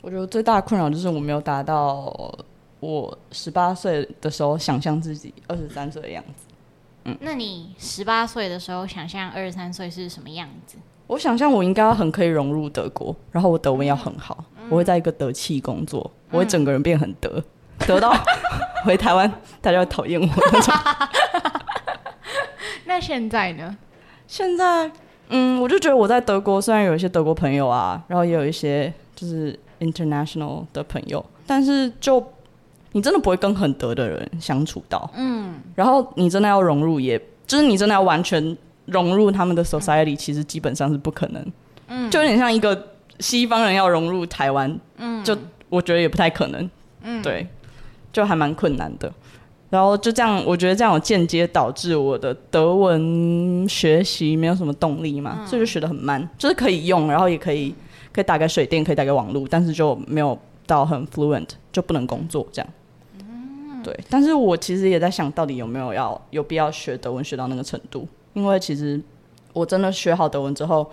[0.00, 2.32] 我觉得最大的困扰就是我没有达到
[2.78, 6.46] 我十八岁的时候想象自己二十三岁的样子。
[7.06, 10.78] 嗯，那你十八岁的时候想象二十三岁是什么样子？
[11.08, 14.44] 我想象我应该很可以融入德国，然后我德文要很好。
[14.68, 17.44] 我会在一个德企工作，我会整个人变很德，嗯、
[17.86, 18.14] 德到
[18.84, 20.74] 回台湾大家会讨厌我那种。
[22.86, 23.76] 那现在呢？
[24.26, 24.90] 现在，
[25.28, 32.24] 嗯，我就觉得我在德国虽然有一些德国朋友啊，然后也有一些就是 international 的朋友，但是就
[32.92, 41.52] 你真的不会跟很德的人相处到，嗯，然后你真的要融入也，也就是你真的要完全融入他们的 society，其实基本上是不可能，
[41.88, 42.93] 嗯，就有点像一个。
[43.20, 45.36] 西方人要融入台湾，嗯，就
[45.68, 46.70] 我觉得也不太可能，
[47.02, 47.46] 嗯，对，
[48.12, 49.12] 就还蛮困难的。
[49.70, 57.74] 然后就这样，我觉得这样有间接导致我的德文学习没有什么动力嘛，嗯，所以就学得很慢，就是可以用，然后也可以
[58.12, 62.70] 可以打开水电，可以打开网络，但是就没有到很 fluent，就不能工作这样。
[63.18, 63.98] 嗯，对。
[64.08, 69.00] 但是我其实也在想到底有没有要有必要学德文学到那个程度，因为其实
[69.52, 70.88] 我真的学好德文之后。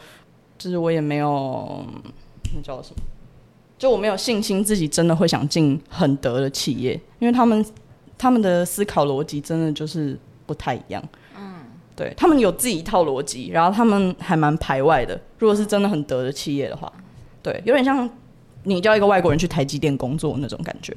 [0.64, 1.84] 就是我也没有，
[2.54, 3.02] 那叫什么？
[3.80, 7.66] 就我没有信心自己真的会想进很德的企业，因为他们
[8.16, 11.04] 他们的思考逻辑真的就是不太一样。
[11.36, 11.56] 嗯，
[11.96, 15.20] 对，他们有自己一套逻辑，然后他们还蛮排外的。
[15.40, 16.94] 如果是真的很德的企业的话，
[17.42, 18.08] 对，有点像
[18.62, 20.96] 你叫一个外国人去台积电工作那种感觉。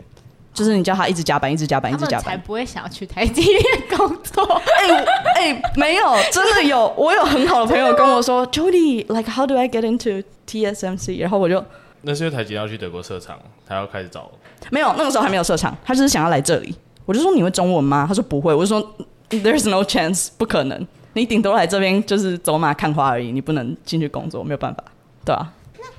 [0.55, 4.45] 就是你叫他一直加班，一直加班，一直加班，才不会想要去台积电工作。
[4.79, 4.89] 哎
[5.37, 11.21] 哎、欸欸，没有，真的有，我有很好的朋友跟我说， Jody，like how do I get into TSMC？
[11.21, 11.63] 然后我就，
[12.03, 13.37] 那是因为台积要去德国设厂，
[13.67, 14.31] 他要开始找。
[14.71, 16.75] 没有，那个时候还没有设厂，他就是想要来这里。
[17.05, 18.07] 我就说你会中文吗？
[18.09, 18.55] 他说不会。
[18.55, 18.97] 我就说
[19.29, 20.87] There's no chance，不可能。
[21.15, 24.85] 你顶多来这边就是走马看花而已，你不能进去工作，没有办法，
[25.25, 25.53] 对啊。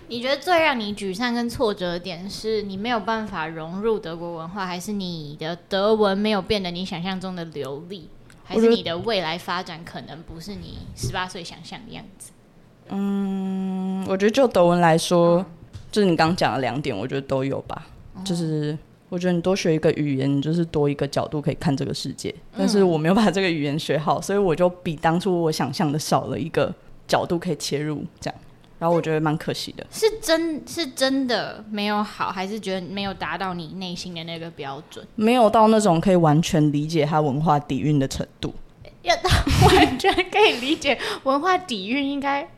[0.08, 8.10] 你觉得最让你沮丧跟挫折的点是你没有办法融入德国文化，还是你的德文没有变得你想象中的流利，
[8.44, 12.32] 还是你的未来发展可能不是你十八岁想象的样子？
[12.90, 15.46] 嗯，我觉得就德文来说，
[15.92, 17.88] 就是你刚刚讲的两点，我觉得都有吧，
[18.24, 18.78] 就是。
[19.08, 22.34] 我觉得你多学一个语言，你就是多一个角度可以看这个世界。
[22.58, 26.74] 但是我没有把这个语言学好，所以我就比当初我想象的少了一个
[27.08, 28.40] 角度可以切入，这样。
[28.78, 29.86] 然后我觉得蛮可惜的。
[29.92, 35.06] 是真是真的没有好，还是觉得没有达到你内心的那个标准？
[35.16, 38.54] 没有到那种可以完全理解他文化底蕴的程度。
[39.02, 39.30] 要到
[39.68, 42.50] 完全可以理解文化底蕴，应该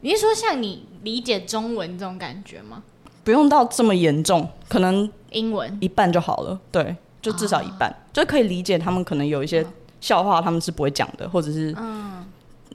[0.00, 2.82] 你是说像你理解中文这种感觉吗？
[3.24, 6.60] 不用到这么严重，可能英文一半就好了。
[6.70, 9.66] 对，就至少一半，哦、就可以理解他们可能有一些
[9.98, 11.74] 笑话，他们是不会讲的，或者是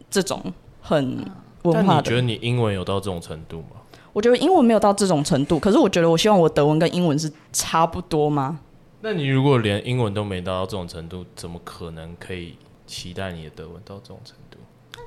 [0.10, 0.42] 这种
[0.82, 1.24] 很
[1.64, 1.96] 文化。
[1.96, 3.78] 但你觉得你英文有到这种程度吗？
[4.12, 8.60] 我觉得英文没有到这种程度，可是我觉得我希望我德文跟英文是差不多吗？
[9.02, 14.58] 那你如果连英文都没达到这种程度，怎么可能可以期待你的德文到这种程度？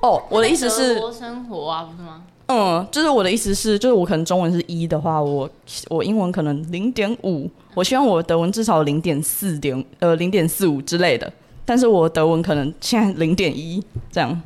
[0.01, 2.23] 哦，我的意思是，生活啊，不是吗？
[2.47, 5.49] 嗯，就是我的意思是，就是我可能中文是一的话，我
[5.89, 11.31] 我英文可能零点五，我希望我德文至少零点四点呃零点四五之类的，
[11.63, 14.41] 但是我德文可能现在零点一这样，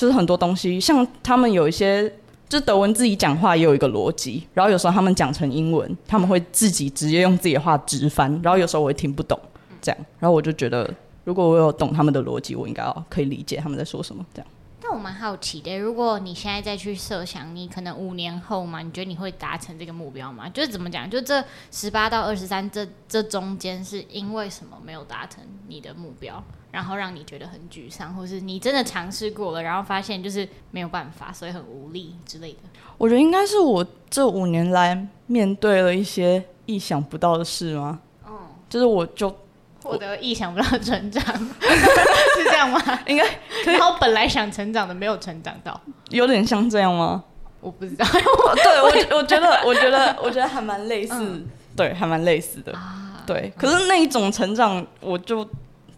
[0.00, 2.08] 就是很多东西，像他们有一些，
[2.48, 9.38] 就是德文自己讲话也有一个逻辑，然后有时候他们讲成英文，他们会自己直接用自己的话直翻，然后有时候我会听不懂，
[9.82, 10.90] 这样，然后我就觉得
[11.24, 14.50] 如果我有懂他们的逻辑，我应该可以理解他们在说什么，这样。
[14.82, 20.48] 那我蛮好奇的，如果你现在再去设想，你可能五年后嘛，你觉得你会达成这个目标吗？
[20.48, 32.58] 就是怎么讲，就这十八到二十三这这中间是因为什么没有达成你的目标，然后让你觉得很沮丧，或是你真的尝试过了，然后发现就是没有办法，所以很无力之类的？
[32.98, 38.00] 我觉得应该是我这五年来面对了一些意想不到的事吗？
[38.26, 38.32] 嗯，
[38.68, 39.34] 就是我就。
[39.82, 41.24] 获得意想不到的成长，
[41.58, 43.00] 是这样吗？
[43.06, 43.24] 应该。
[43.64, 45.80] 然后本来想成长的没有成长到，
[46.10, 47.24] 有点像这样吗？
[47.62, 48.04] 我不知道。
[48.62, 52.74] 对，我 我觉得，我觉得，我觉得还蛮类似，嗯、对，还蛮类似的。
[52.74, 55.48] 啊、对，可是那一种成长，我就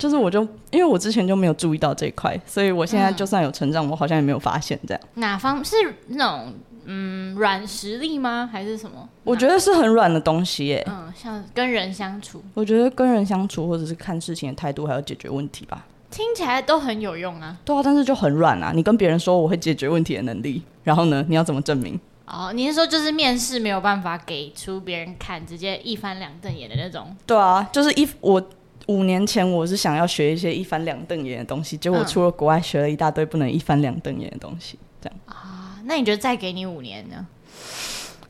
[0.03, 5.01] 就是我就因为我之前就没有注意到这一块，所以我现在就算有成长，我好像也没有发现这样。
[5.15, 5.77] 哪方是
[6.09, 6.53] 那种？
[6.85, 8.51] 嗯，软实力吗？
[8.51, 9.09] 还是什么？
[9.23, 10.85] 我觉得是很软的东西耶。
[10.91, 15.87] 嗯，像跟人相处，我觉得跟人相处，或者是看事情的态度，还有解决问题吧。
[16.11, 17.57] 听起来都很有用啊。
[17.65, 18.73] 对啊，但是就很软啊。
[18.75, 22.01] 你跟别人说我会解决问题的能力，然后呢，你要怎么证明？
[22.27, 27.15] 哦，你是说就是面试没有办法给出别人看，直接一翻两瞪眼的那种？
[27.25, 28.43] 对啊，就是一我
[28.87, 35.81] 五年前我是想要学一些一翻两瞪眼的东西，结果我出了国外学了一大堆不能一翻两瞪眼的东西，这样啊。
[35.85, 37.27] 那你觉得再给你五年呢？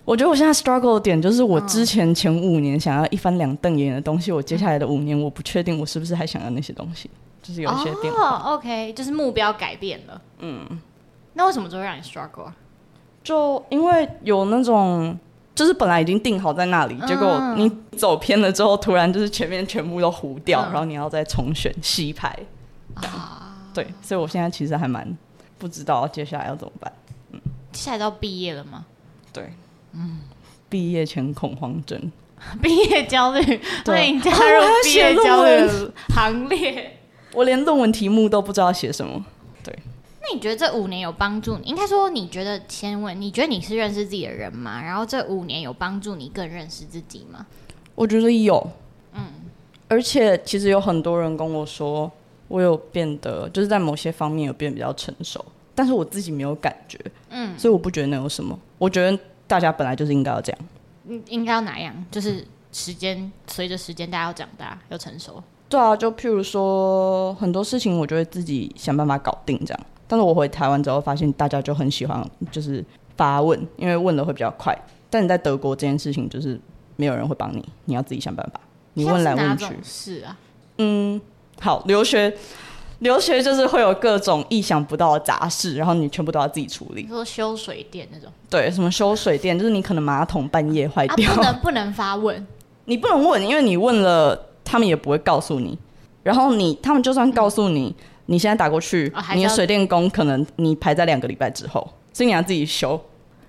[0.04, 7.08] 我觉得我现在 struggle 的点就是我之前前五年想要一翻两瞪眼的东西，我接下来的五年我不确定我是不是还想要那些东西，
[7.40, 8.20] 就是有一些变化。
[8.20, 10.20] 哦，OK，就是目标改变了。
[10.40, 10.66] 嗯，
[11.34, 12.56] 那为什么就会让你 struggle 啊？
[13.22, 15.16] 就因为有那种，
[15.62, 22.36] 就是本来已经定好在那里，结果你走偏了之后，突然就是前面全部都糊掉，然后你要再重选洗牌。
[22.94, 25.16] 啊，对，所以我现在其实还蛮
[25.58, 26.92] 不知道接下来要怎么办。
[27.30, 27.40] 嗯
[27.72, 28.84] 现在到毕业了吗？
[29.32, 29.52] 对，
[29.92, 30.18] 嗯，
[30.68, 32.10] 毕业前恐慌症，
[32.60, 35.68] 毕业焦虑，欢迎加入 毕业焦虑
[36.12, 36.98] 行列。
[37.34, 39.24] 我连论文题目都不知道写什么。
[40.22, 41.68] 对，那你觉得这五年有帮助你？
[41.68, 44.80] 应该说，你觉得先问，你觉得你是认识自己的人吗？
[44.82, 47.46] 然后这五年有帮助你更认识自己吗？
[47.94, 48.70] 我觉得有，
[49.12, 49.24] 嗯，
[49.88, 52.10] 而且其实有很多人跟我说，
[52.48, 55.44] 我有变得，就是在某些方面有变得比较成熟。
[55.74, 56.98] 但是我自己没有感觉，
[57.30, 58.58] 嗯，所以我不觉得那有什么。
[58.76, 60.60] 我觉得大家本来就是应该要这样，
[61.08, 61.94] 应应该要哪样？
[62.10, 65.42] 就是时间随着时间，大家要长大，要成熟。
[65.70, 69.86] 对啊，就譬如说很多事情，我就会自己想办法搞定这样。
[70.06, 72.84] 但是我回台湾之后，发现大家就很喜欢就是
[73.16, 74.76] 发问，因为问的会比较快。
[75.08, 76.60] 但你在德国这件事情，就是
[76.96, 78.60] 没有人会帮你，你要自己想办法。
[78.94, 80.36] 你问来问去是啊，
[80.78, 81.20] 嗯，
[81.60, 82.34] 好，留学。
[82.98, 87.04] 留学就是会有各种意想不到的杂事，然后你全部都要自己处理。
[87.08, 88.30] 说修水电那种。
[88.48, 91.32] 对，什么修水电，就是你可能马桶半夜坏掉。
[91.32, 92.46] 啊，不能不能发问。
[92.84, 95.76] 你不能问，因为你问了，他们也不会告诉你。
[96.22, 97.94] 然后你，他们就算告诉你，嗯、
[98.26, 103.00] 你现在打过去，哦、你的水电工可能你排在两个礼拜之后，所以你要自己修。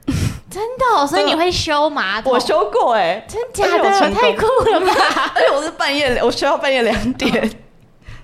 [0.49, 2.31] 真的、哦，所以你会修马桶？
[2.31, 4.11] 我修过哎、欸，真假的？
[4.13, 4.93] 太酷了吧！
[5.33, 7.49] 而且我是半夜，我修到半夜两点。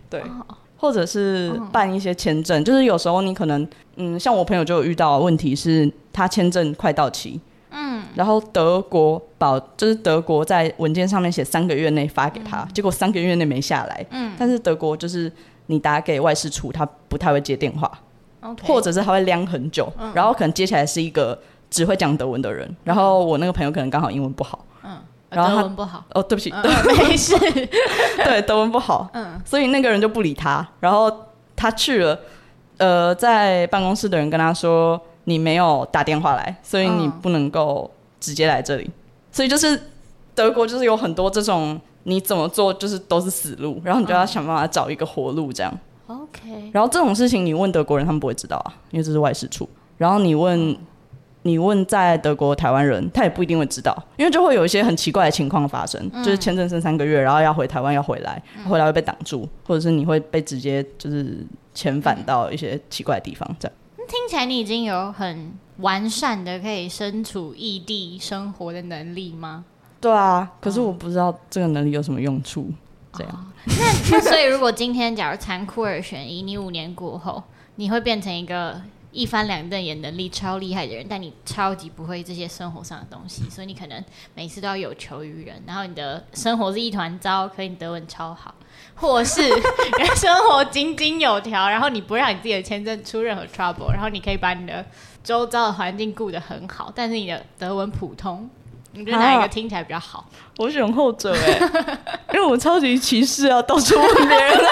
[0.09, 0.21] 对，
[0.77, 7.39] 或者是办一些签证，就是有时候你可能，嗯，像我朋友就有遇到问题是，他签证快到期，
[7.71, 15.31] 嗯，然后德国保就是德国在文件上面写三个月内发给他，结果三个月内没下来，嗯，但是德国就是
[15.71, 17.91] 你打给外事处，他不太会接电话
[18.63, 21.38] 或者是他会晾很久，然后可能接起来是一个
[21.69, 24.65] 只会讲德文的人，然后我那个朋友可能刚好英文不好。
[24.84, 24.97] 嗯
[25.29, 26.03] 然后他德文不好。
[26.15, 26.63] 哦，对不起，嗯、
[26.97, 27.38] 没事，
[28.25, 31.12] 对，德文不好，嗯，所以那个人就不理他，然后
[31.55, 32.19] 他去了，
[32.77, 38.93] 呃，在办公室的人跟他说，你没有打电话来，所以你不能够直接来这里，嗯、
[39.32, 39.79] 所以就是
[40.34, 45.71] 德国就是有很多这种你怎么做就是都是死路，然后你就要想办法找一个活路这样
[46.07, 50.77] ，OK，然后这种事情你问德国人他们不会知道啊，因为这是外事处，然后你问。
[51.43, 61.37] 你问在德国台湾人，他也不一定会知道，因为就会有一些很奇怪的情况发生，嗯、就是签证剩三个月，然后要回台湾要回来，回来会被挡住，或者是你会被直接就是
[61.73, 63.77] 遣返到一些奇怪的地方，这样。
[64.05, 69.63] 听起来你已经有很完善的可以身处异地生活的能力吗？
[70.01, 72.71] 对啊，可是我不知道这个能力有什么用处。
[73.13, 73.73] 这样，那
[74.12, 77.43] 那所以如果今天假如残酷二选一，你五年过后
[77.75, 78.81] 你会变成一个？
[79.12, 88.53] 一翻两瞪眼能力超厉害的人，但你超级不会这些生活上的东西，所以你可能每次都要有求于人，然后你的生活是一团糟，可以你德文超好，
[88.93, 89.41] 或是
[90.15, 94.85] 生活井井有条，然后你不让你自己的签证出任何 trouble，然后你可以把你的
[95.23, 98.47] 周遭的环境顾得很好，但是你的德文普通，
[98.93, 100.19] 你觉得哪一个听起来比较好？
[100.19, 100.25] 啊、
[100.58, 101.60] 我选后者哎，
[102.34, 104.58] 因为我超级歧视啊到处问别人。
[104.58, 104.69] 的人。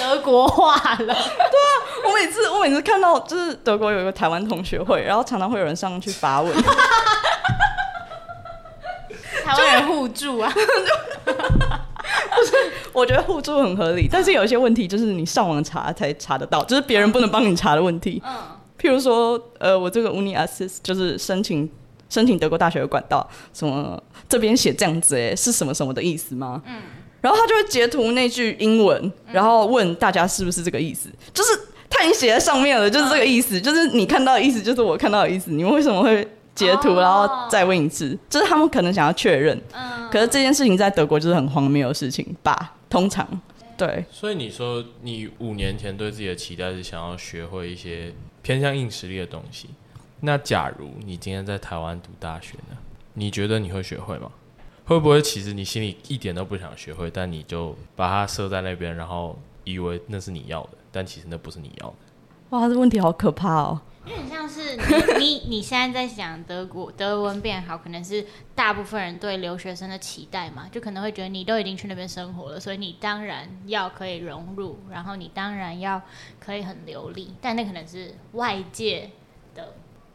[0.00, 1.16] 德国化了，对啊，
[2.04, 6.52] 我每次我每次看到就是德国有一个台湾同学会，然后常常会有人上去发问，
[9.44, 10.52] 台湾人互助啊，
[11.24, 12.52] 不是，
[12.92, 18.34] 我觉得互助很合理，但是有一些问题就是你上网查才查得到，就是别人不能帮你查的问题，嗯，
[18.80, 21.70] 譬如说，呃，我这个 Uni Assist 就是申请
[22.12, 26.62] 申请德国大学的管道，什么这边写这样子，哎，是什么什么的意思吗？
[26.66, 26.82] 嗯。
[27.22, 31.08] 然后他就会截图那句英文，然后问大家是不是这个意思？
[31.32, 31.50] 就是
[31.88, 35.50] 他已经写在上面了，就是这个意思，就是你看到的意思，就是我看到的意思。
[35.50, 38.18] 你们为什么会截图，然后再问一次？
[38.28, 39.58] 就是他们可能想要确认。
[40.10, 42.74] 可是这件事情在德国就是很荒谬的事情吧？
[42.90, 43.26] 通常，
[43.78, 44.04] 对。
[44.10, 49.68] 所以你说你五年前对自己的期待是想要学会一些偏向硬实力的东西。
[50.24, 52.76] 那假如你今天在台湾读大学呢？
[53.14, 54.30] 你觉得你会学会吗？
[54.84, 61.94] 会不会其实你心里一点都不想学会，但你就把它设在那边，然后以为那是你要的，但其实那不是你要的。
[62.50, 63.80] 哇，这问题好可怕哦！
[64.04, 76.02] 有点像是你你你现在在讲德国德文变好，可能是大部分人对留学生的期待嘛，就可能会觉得你都已经去那边生活了，所以你当然要可以融入，然后你当然要
[76.40, 79.10] 可以很流利，但那可能是外界的，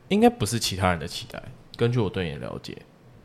[0.09, 1.41] 应该不是其他人的期待。
[1.75, 2.77] 根据我对你的了解，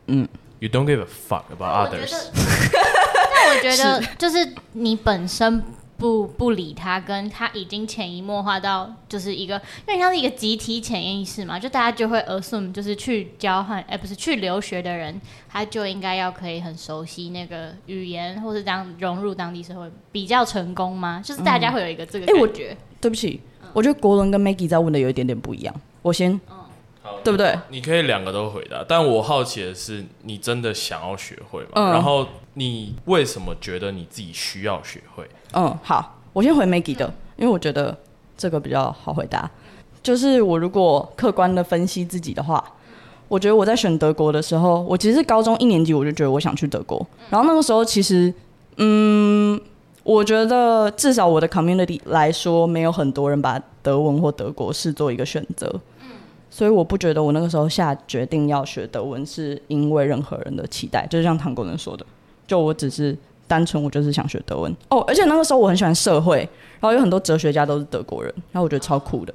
[0.07, 0.27] 嗯。
[0.59, 2.09] You don't give a fuck about others。
[2.31, 5.61] 但我觉得，就是你本身
[5.97, 15.19] 不不理他，跟他已经潜移默化到就是一个，因为像是一个集体潜意识嘛，就大家就会 assume，就是去交换，哎、欸，不是去留学的人，
[15.49, 21.21] 他就应该要可以很熟悉那个语言，或是当融入当地社会比较成功吗？
[21.21, 22.33] 就是大家会有一个这个感觉。
[22.33, 25.75] 哎、嗯欸，我觉得，对不起，嗯、我觉得国伦跟 Maggie 在问的有一点点不一样。
[26.01, 26.31] 我先。
[26.49, 26.62] 嗯
[27.23, 27.57] 对不对？
[27.69, 31.69] 你可以两个都回答，但我好奇的是，你真的想要学会吗？
[31.73, 35.27] 嗯、然后你为什么觉得你自己需要学会？
[35.53, 37.95] 嗯，好，我先回 Maggie 的，因为我觉得
[38.37, 39.49] 这个比较好回答。
[40.01, 42.63] 就是我如果客观的分析自己的话，
[43.27, 48.33] 我觉得我在选德国的时候，我其实是高中一年级我就觉得我想去德国，然后那个时候其实，
[48.77, 49.59] 嗯，
[50.03, 55.73] 我觉得至少我的 community 来说，没有很多人把德文或德国视作一个选择。
[56.55, 62.05] 所以我不觉得我那个时候下决定要学德文是因为任何人的期待，就是像唐国人说的，
[62.45, 63.17] 就我只是
[63.47, 64.71] 单纯我就是想学德文。
[64.89, 66.47] 哦，而且那个时候我很喜欢社会，
[66.79, 69.33] 然后有很多哲学家都是德国人，然后我觉得超酷的，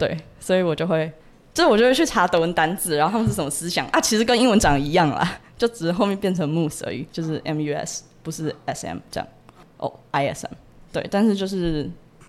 [0.00, 1.08] 对，所以我就会，
[1.54, 3.86] 就是我就会去查德文单字，然后他们是什么思想？
[3.92, 9.28] 啊，其实跟英文长得一样啦， 就只是后面变成 mus 而已，就是 M U S 不是 S M 这样，
[9.76, 10.56] 哦 I S M，
[10.92, 11.88] 对，但是就是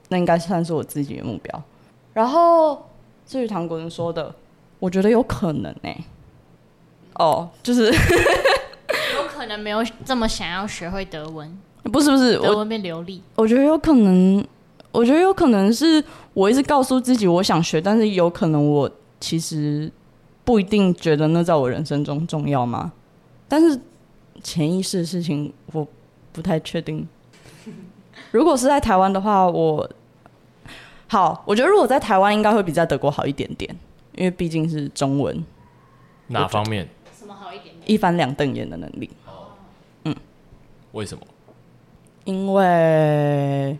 [0.09, 1.63] 那应该算是我自己的目标，
[2.13, 2.79] 然后。
[3.27, 4.33] 至于唐国人说的，
[4.79, 6.03] 我觉得有可能呢、欸。
[7.15, 7.85] 哦，就是
[9.15, 11.55] 有可能没有这么想要学会德文。
[11.83, 13.43] 不是不是，德文变流利我。
[13.43, 14.45] 我觉得有可能，
[14.91, 16.03] 我觉得有可能是
[16.33, 19.91] 我一直告诉自己我想学，但是有可能我其实
[20.45, 22.93] 不一定觉得那在我人生中重要吗？
[23.47, 23.79] 但是
[24.43, 25.87] 潜意识的事情我
[26.31, 27.07] 不太确定。
[28.31, 29.89] 如果是在台湾的话，我
[31.07, 33.73] 好，我觉得如果在台湾应该会比在德国好一点点，
[34.15, 35.43] 因为毕竟是中文。
[36.27, 36.87] 哪方面？
[37.17, 37.75] 什么好一点点？
[37.85, 39.09] 一翻两瞪眼的能力。
[40.03, 40.15] 嗯，
[40.91, 41.23] 为什么？
[42.25, 43.77] 因为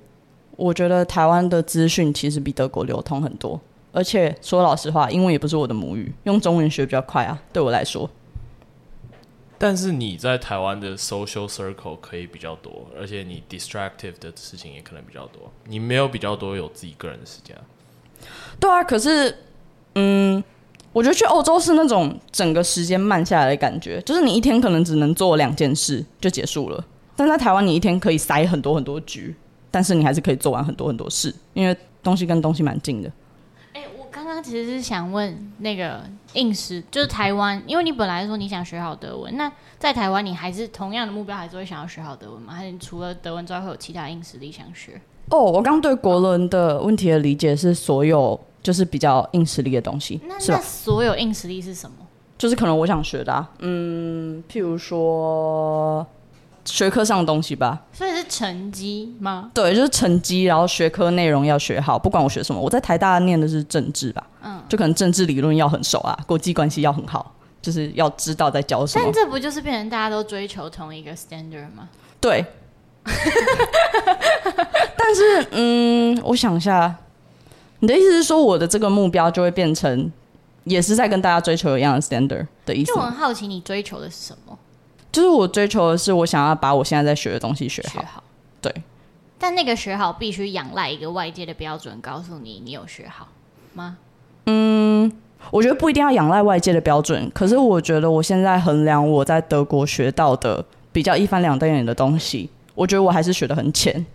[0.55, 3.59] 我觉得台湾的资讯其实比德国流通很多，
[3.91, 8.09] 而且说老实话，英文也不是我的母语，用中文学比较快啊，对我来说。
[9.57, 17.55] 但是你在台湾的 social circle 可以比较多，而且你 distractive 的事情也可能比较多，你没有比较多有自己个人的时间。
[18.59, 19.35] 对啊，可是，
[19.95, 20.43] 嗯，
[20.93, 26.83] 我觉得去欧洲是那种整个时间慢下来的感觉，就是你一天可能只能做两件事就结束了。
[27.15, 29.35] 但在台湾，你一天可以塞很多很多局，
[29.71, 33.11] 但是你还是可以做完很多很多事，因为东西跟东西蛮近的。
[34.17, 36.01] 刚刚其实是想问那个
[36.33, 42.53] 应时，就是台湾，因为你本来说你想学好德文，那在台湾你还是同样的目标，还是会想要学好德文吗？
[42.53, 44.99] 还是你除了德文之外，会有其他硬实力想学？
[45.29, 50.19] 哦，我刚对国伦的问题的理解是所有就是比较硬实力的东西？
[50.25, 51.97] 那所有硬实力是什么？
[52.39, 56.05] 就是可能我想学的啊，嗯，譬如说。
[56.67, 59.49] 学科上的东西吧，所以是成绩吗？
[59.53, 62.61] 对，就是成绩，然后学科内容要学好，不管我学什么。
[62.61, 69.05] 我在台大念的是政治吧，嗯，就可能政治理论要很熟啊，国际关系要很好，就是要知道在教什么。
[69.05, 71.89] 但这不就是变成大家都追求同一个 standard 吗？
[72.19, 72.45] 对。
[74.97, 76.93] 但是，嗯，我想一下，
[77.79, 80.11] 你的意思是说，我的这个目标就会变成，
[80.65, 82.91] 也是在跟大家追求一样的 standard 的意思？
[82.91, 84.59] 就我很好奇，你追求的是什么？
[85.17, 87.99] 就是我追求的是，我想要把我现在在学的东西学好。
[87.99, 88.23] 学好，
[88.61, 88.71] 对。
[89.39, 93.27] 但那个学好必须仰赖一个外界的标准，告诉你你有学好
[93.73, 93.97] 吗？
[94.45, 95.11] 嗯，
[95.49, 97.27] 我觉得不一定要仰赖外界的标准。
[97.33, 104.05] 可是我觉得我现在衡量我在德国学到的比较一翻两瞪眼的东西，我觉得我还是学的很浅。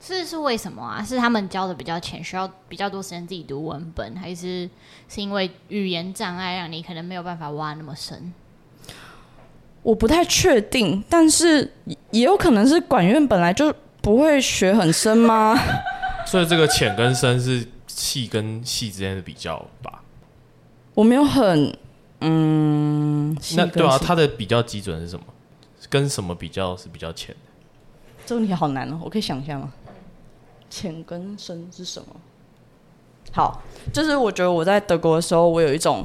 [0.00, 1.04] 是是为什么啊？
[1.04, 4.66] 是他们教的比较浅，需要比较多时间自己读文本，还是
[5.06, 8.32] 是因为语言障碍让你可能没有办法挖那么深？
[9.86, 11.72] 我不太确定，但是
[12.10, 13.72] 也有可能是管院本来就
[14.02, 15.56] 不会学很深吗？
[16.26, 20.02] 所以这个浅跟深是细跟细之间的比较吧？
[20.92, 21.72] 我没有很
[22.20, 25.24] 嗯，那对啊，它的比较基准是什么？
[25.88, 27.52] 跟什么比较是比较浅的？
[28.26, 29.72] 这问题好难哦，我可以想一下吗？
[30.68, 32.08] 浅跟深是什么？
[33.30, 33.62] 好，
[33.92, 36.04] 就是我觉得我在德国的时候，我有一种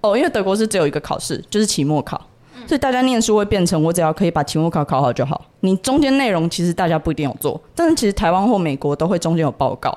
[0.00, 2.20] 哦，因为德国是只有一个考试，就是期末考。
[2.66, 5.44] 所以大家念书会变成我只要可以把期末考考好就好。
[5.60, 9.96] 你中间内容其实大家不一定有做，但是其实台湾或美国都会中间有报告。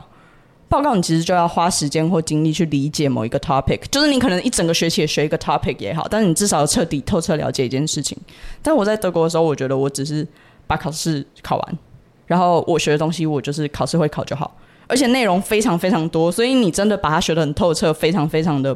[0.69, 8.17] 报告你其实就要花时间或精力去理解某一个 topic，就是你可能一整个学期也学一个 topic 也好，但是你至少要彻底透彻了解一件事情。
[8.61, 10.27] 但我在德国的时候，我觉得我只是
[10.67, 11.77] 把考试考完，
[12.25, 14.57] 然后我学的东西我就是考试会考就好，
[14.87, 18.75] 而且内容非常非常多，所以你真的把它学得很透彻，非常非常的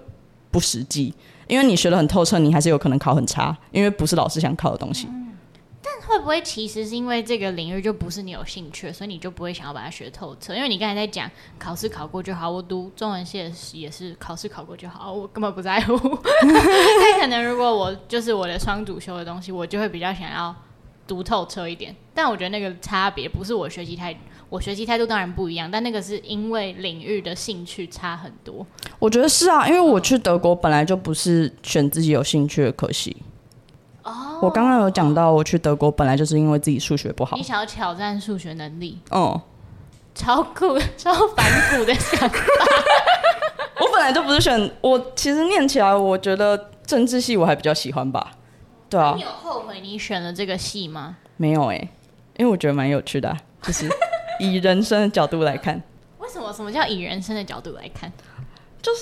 [0.49, 1.13] 不实际。
[1.51, 5.05] 因为你学的很透彻，你还是有可能考很差，因为不是老师想考的东西。
[5.09, 5.33] 嗯，
[5.83, 10.55] 但会不会其实是因为这个领域就不是你有兴趣，所以你就不会想要把它学透彻？
[10.55, 11.29] 因为你刚才在讲
[11.59, 15.93] 考试考过就好，我读中文系也是考试考过就好，我根本不在乎。
[16.47, 20.55] 那可能如果我就是我的双主修的东西，我就会比较想要
[21.05, 21.93] 读透彻一点。
[22.13, 24.21] 但我觉得那个差别不是我学习态度。
[24.51, 28.67] 我学习态度当然不一样，但那个是因为领域的兴趣差很多。
[28.99, 33.15] 我觉得是啊，因为我去德国本来就不是选自己有兴趣的科系。
[34.03, 37.37] 哦，我刚刚有讲到，我去德国本来就是因为自己数学不好。
[37.37, 38.99] 你想要挑战数学能力？
[39.11, 39.41] 哦，
[40.13, 42.37] 超酷， 超反骨的想法。
[43.79, 48.33] 我本来就不是选，我其实念起来，我觉得政治系我还比较喜欢吧。
[48.89, 49.13] 对啊。
[49.15, 51.15] 你有后悔你选了这个系吗？
[51.37, 51.89] 没有哎、欸，
[52.35, 53.89] 因为我觉得蛮有趣的、啊，就是。
[54.41, 55.81] 以人生的角度来看，
[56.19, 56.51] 为什么？
[56.51, 58.11] 什么叫以人生的角度来看？
[58.81, 58.99] 就是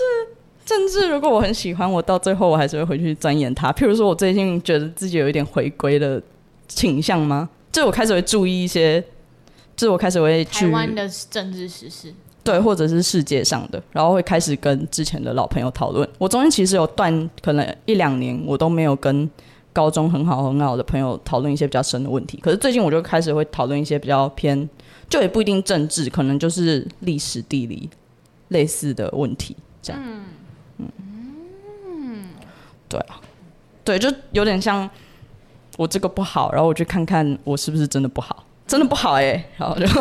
[0.66, 3.72] 政治，如果我很喜欢，我到最后我还是会回去钻研它。
[3.72, 6.22] 譬如说，我最近觉得自己有一点回归的
[6.68, 7.50] 倾向吗？
[7.72, 9.04] 就我开始会注意一些，
[9.76, 12.14] 就我开始会去台湾的政治时事，
[12.44, 16.08] 对，或者是世界上的，然后会开始跟之前的老朋友讨论。
[16.18, 19.30] 我中间其实有断，可能一两年我都没有跟
[19.72, 22.38] 高中很好很好的朋友讨论一些比较深的问题。
[22.44, 24.70] 可是最近我就开始会讨论一些比较偏。
[25.10, 27.90] 就也不一定政治，可能就是历史、地理
[28.50, 30.02] 类似的问题，这样。
[30.02, 30.24] 嗯
[30.78, 32.30] 嗯，
[32.88, 33.20] 对啊，
[33.84, 34.90] 对，就有点像
[35.78, 39.86] 我这个不好，然后我去看看我是不是真的不好，真的不好哎、欸，然后就。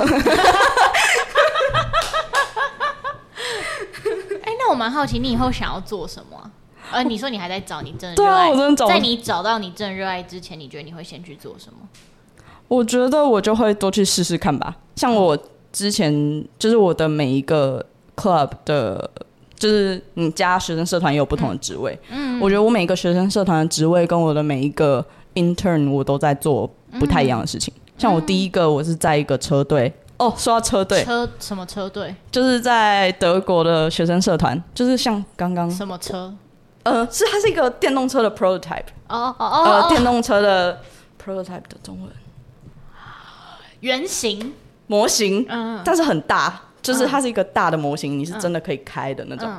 [4.43, 6.51] 哎，那我蛮好奇，你以后想要做什么？
[6.91, 8.87] 呃，你说你还在找，你真的对啊，我真的找。
[8.87, 11.79] 在你找到你真的热爱之前，你觉得你会先去做什么？
[12.69, 14.77] 我觉得我就会多去试试看吧。
[14.97, 15.37] 像我
[15.73, 17.85] 之前，就是我的每一个
[18.17, 19.11] club 的，
[19.57, 21.99] 就是你加学生社团也有不同的职位。
[22.11, 25.05] 嗯，我觉得我每一个学生社团的职位跟我的每一个
[25.35, 27.73] intern，我都在做不太一样的事情。
[27.97, 29.93] 像我第一个，我是在一个车队。
[30.19, 32.15] 哦，说到车队，车什么车队？
[32.33, 36.35] 就是在德国的学生社团，就是像刚刚什么车？
[36.83, 38.83] 呃，是它是一个电动车的 prototype。
[39.07, 40.81] 哦哦哦，呃，电动车的
[41.25, 42.11] prototype 的中文
[43.81, 44.53] 原型
[44.87, 49.51] 模型，嗯，但是很大，就是它是一个大的模型，你是真的可以开的那种。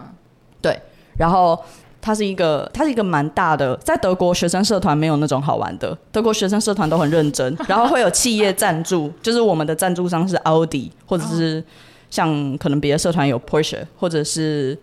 [0.62, 0.80] 对，
[1.18, 1.62] 然后。
[2.02, 11.62] 它是一个，它是一个蛮大的，在德国学生社团没有那种好玩的，德国学生社团都很认真， 然后会有企业赞助，就是我们的赞助商是奥迪，或者是
[12.10, 14.80] 像可能别的社团有 Porsche，或者是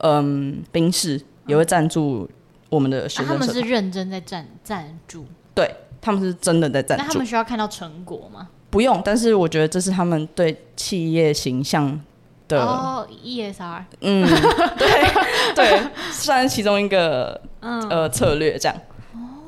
[0.00, 2.28] 嗯宾士也会赞助
[2.68, 3.36] 我们的学生社团。
[3.38, 5.24] 啊，他们是认真在赞赞助，
[5.54, 7.04] 对，他们是真的在赞助。
[7.04, 8.46] 那他们需要看到成果吗？
[8.70, 12.00] 不用，但是我觉得这是他们对企业形象
[12.46, 12.60] 的。
[12.60, 14.26] 哦、oh，ESR，嗯，
[14.78, 18.76] 对对，算是其中一个、嗯、呃策略这样，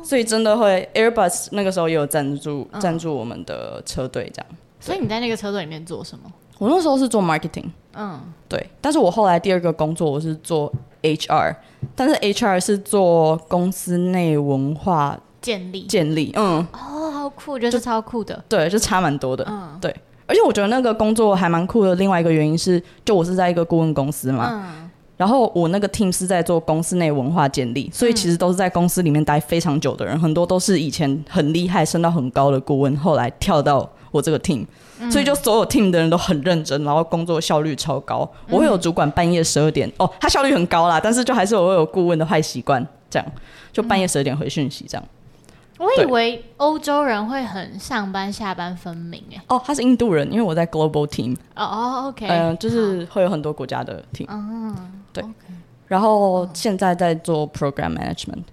[0.02, 4.46] 所以真的会 Airbus 那个时候也有赞助赞、嗯、助我们的车队这样。
[4.80, 6.30] 所以你在那个车队里面做什么？
[6.58, 10.70] 我那时候是做 marketing，嗯，对，但是我后来第二个工作我是做
[11.02, 11.56] HR，
[11.94, 15.82] 但是 HR 是做公司内文化建立。
[15.82, 19.94] 建立，嗯，哦，好酷，就是超酷的，对，就差蛮多的，嗯，对。
[20.26, 21.92] 而且我觉得那个工作还蛮酷的。
[21.96, 34.64] 另外一个原因是，就我是在一个顾问公司嘛，嗯、然后我那个 team 是在做公司内文化建立，所以其实都是在公司里面待非常久的人，很多都是以前很厉害、升到很高的顾问，后来跳到我这个 team，
[35.10, 38.30] 所以就所有 team 的人都很认真，然后工作效率超高。
[38.48, 43.28] 我会有主管半夜十二点，哦，他效率很高啦，但是就还是我会有顾问的坏习惯，这样。
[43.72, 45.04] 就半夜十二点回讯息这样。
[45.80, 49.42] 我以为欧洲人会很上班下班分明哎。
[49.48, 51.34] 哦，他是印度人，因为我在 global team。
[51.56, 52.28] 哦哦，OK。
[52.28, 54.26] 嗯，就是会有很多国家的 team。
[54.28, 55.24] 嗯，对。
[55.86, 58.44] 然后现在在做 program management，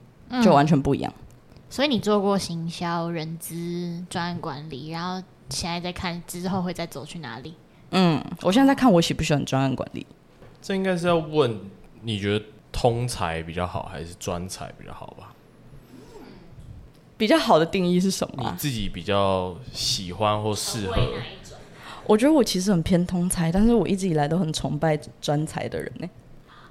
[0.41, 1.13] 就完全不一样。
[1.69, 7.53] 所以你做过行销、人资、专案管理，然后现在在看之后会再走去哪里？
[7.91, 10.07] 嗯，我现在在看我喜不喜欢专案管理。
[10.61, 11.59] 这应该是要问
[12.01, 15.26] 你觉得通才比较好，还是专才比较好吧？
[17.17, 18.43] 比较好的定义是什么？
[18.51, 20.95] 你自己比较喜欢或适合？
[22.05, 26.07] 我觉得我其实很偏通才，但是我一直以来都很崇拜专才的人呢。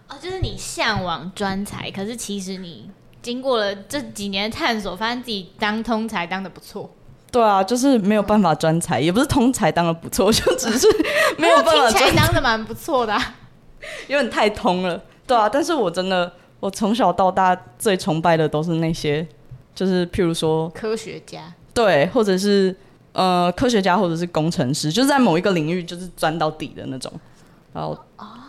[0.09, 2.89] 哦，就是你向往专才，可是其实你
[3.21, 6.89] 经过了这几年的探索，发现自己当通才当的不错。
[7.31, 10.87] 对啊，就是没有办法专才，也不是通才当的不错，就只是
[11.37, 13.35] 没有办法专才当的蛮不错的啊，
[14.09, 15.03] 有点太通了。
[15.27, 19.27] 对啊，但是我真的，我从小到大最崇拜的都是那些。
[19.77, 22.75] 就是譬如说科学家，对，或者是
[23.13, 27.13] 呃科学家，或者是工程师，就是在某一个领域就是钻到底的那种，
[27.73, 27.97] 然后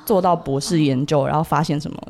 [0.06, 2.02] 做到博士研究，然后发现什么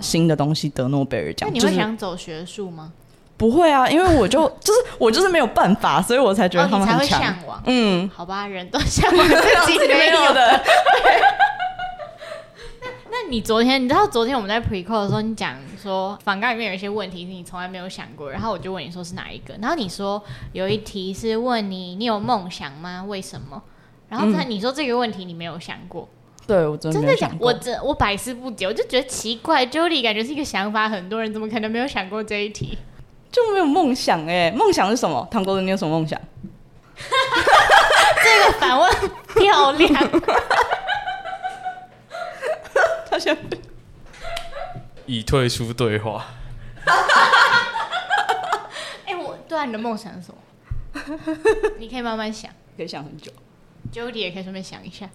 [0.00, 1.48] 新的东西得诺贝尔奖。
[1.50, 2.92] 那你会想走学术吗？
[3.36, 7.20] 不会啊，因为我就 就是我就是没有办法，所以我才觉得他们很强。
[7.20, 10.62] 向往，嗯，好吧，人都向往自己 没有的。
[13.32, 19.54] 那你昨天，你知道昨天我们在 pre-call 的时候，你讲说访纲里面有一些问题是你从来没有想过，然后我就问你说是哪一个？
[19.58, 20.22] 然后你说
[20.52, 23.02] 有一题是问你你有梦想吗？
[23.08, 23.62] 为什么？
[24.10, 26.06] 然后他你说这个问题你没有想过？
[26.12, 27.00] 嗯、对我真的。
[27.00, 29.64] 真的讲，我这我百思不解，我就觉得奇怪。
[29.64, 32.76] Jody 感觉是一个想法很多人怎么可能没有想过这一题？
[33.30, 34.50] 就没有梦想哎、欸？
[34.50, 35.26] 梦想是什么？
[35.30, 36.20] 唐国人，你有什么梦想？
[38.22, 38.92] 这个反问
[39.34, 40.10] 漂亮。
[43.12, 43.36] 他想
[45.04, 46.24] 已退出对话。
[49.04, 50.38] 哎，我对啊，你的梦想是什么？
[51.78, 53.30] 你可以慢慢想，可以想很久。
[53.92, 55.10] Jody 也可以顺便想一下。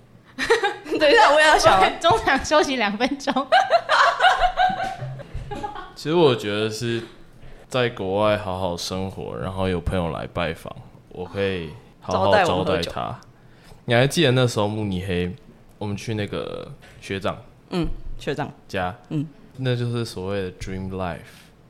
[1.00, 2.00] 等一下，我也要想。
[2.00, 3.34] 中场休息两分钟。
[5.96, 7.02] 其实我觉得是
[7.68, 10.72] 在国外好好生活，然后有朋友来拜访，
[11.10, 13.20] 我可以好好招待他。
[13.86, 15.36] 你还记得那时候慕尼黑，
[15.80, 16.72] 我们去那个
[17.02, 17.36] 学长。
[17.70, 17.88] 嗯，
[18.18, 21.18] 学长家，嗯，那就是所谓的 dream life。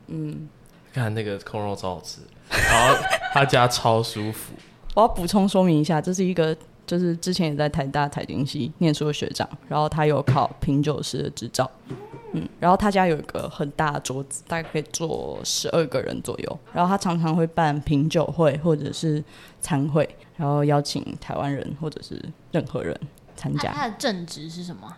[0.06, 0.48] 嗯，
[0.92, 2.20] 看那个空肉超好吃，
[2.50, 2.96] 然后
[3.32, 4.54] 他家超舒服。
[4.94, 11.70] 我要补充说明一下，这是一个就是之前也在台大财经系念书的学长，然后他有考品酒师的执照，
[12.32, 19.22] 嗯，然后他家有一个很大的桌子，大概可以坐十二个人左右，然后他常常会办品酒会或者是
[19.60, 22.20] 餐会，然后邀请台湾人或者是
[22.50, 22.98] 任何人
[23.36, 23.70] 参加。
[23.72, 24.96] 他的正职是什么？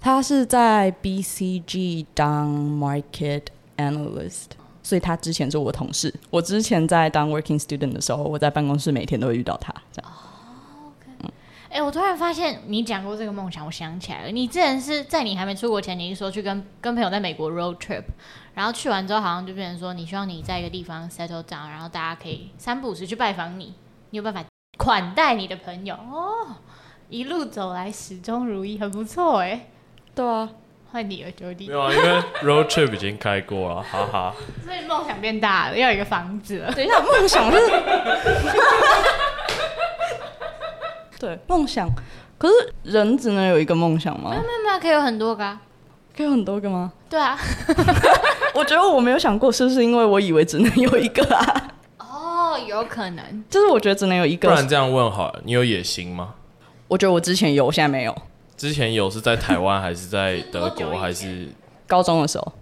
[0.00, 3.42] 他是在 BCG 当 Market
[3.76, 4.46] Analyst，
[4.82, 6.14] 所以他之前是我同事。
[6.30, 9.74] 我之前在当 Working Student 的时候，我在办公室每天都会遇到他。
[9.92, 10.10] 这样。
[10.10, 10.92] 哦
[11.22, 11.32] ，OK。
[11.70, 14.30] 哎，我突然发现你讲过这个梦想，我想起来了。
[14.30, 18.04] 你之前是在你还没出国前，你是说去跟跟朋友在美国 road trip，
[18.54, 23.74] 然后去完之后好像就变成说，你希望你在一个地方 settle down，然后大家可以三不五时去拜访你，
[24.10, 24.44] 你有办法
[24.78, 26.56] 款待你的朋友哦。
[27.10, 29.66] 一路走来始终如一，很不错哎。
[30.18, 30.48] 对啊，
[30.90, 31.68] 换你了，Jody。
[31.68, 32.08] 没有啊，因为
[32.42, 34.34] road trip 已经开过了，哈哈。
[34.64, 36.72] 所以梦想变大了，要有一个房子了。
[36.72, 37.58] 等一下，梦想是？
[41.20, 41.88] 对，梦想。
[42.36, 44.30] 可是人只能有一个梦想吗？
[44.30, 45.60] 没有没有，可以有很多个啊。
[46.16, 46.92] 可以有很多个吗？
[47.08, 47.38] 对啊。
[48.54, 51.68] 我觉得我没有想过，是不是因为我以为只能有一个啊？
[51.98, 53.44] 哦，有可能。
[53.48, 54.48] 就是我觉得只能有一个。
[54.48, 56.34] 不然这样问好了，你有野心吗？
[56.88, 58.12] 我觉得我之前有，我现在没有。
[58.58, 61.48] 之前有是在台湾还是在德国还是
[61.86, 62.52] 高中的时候？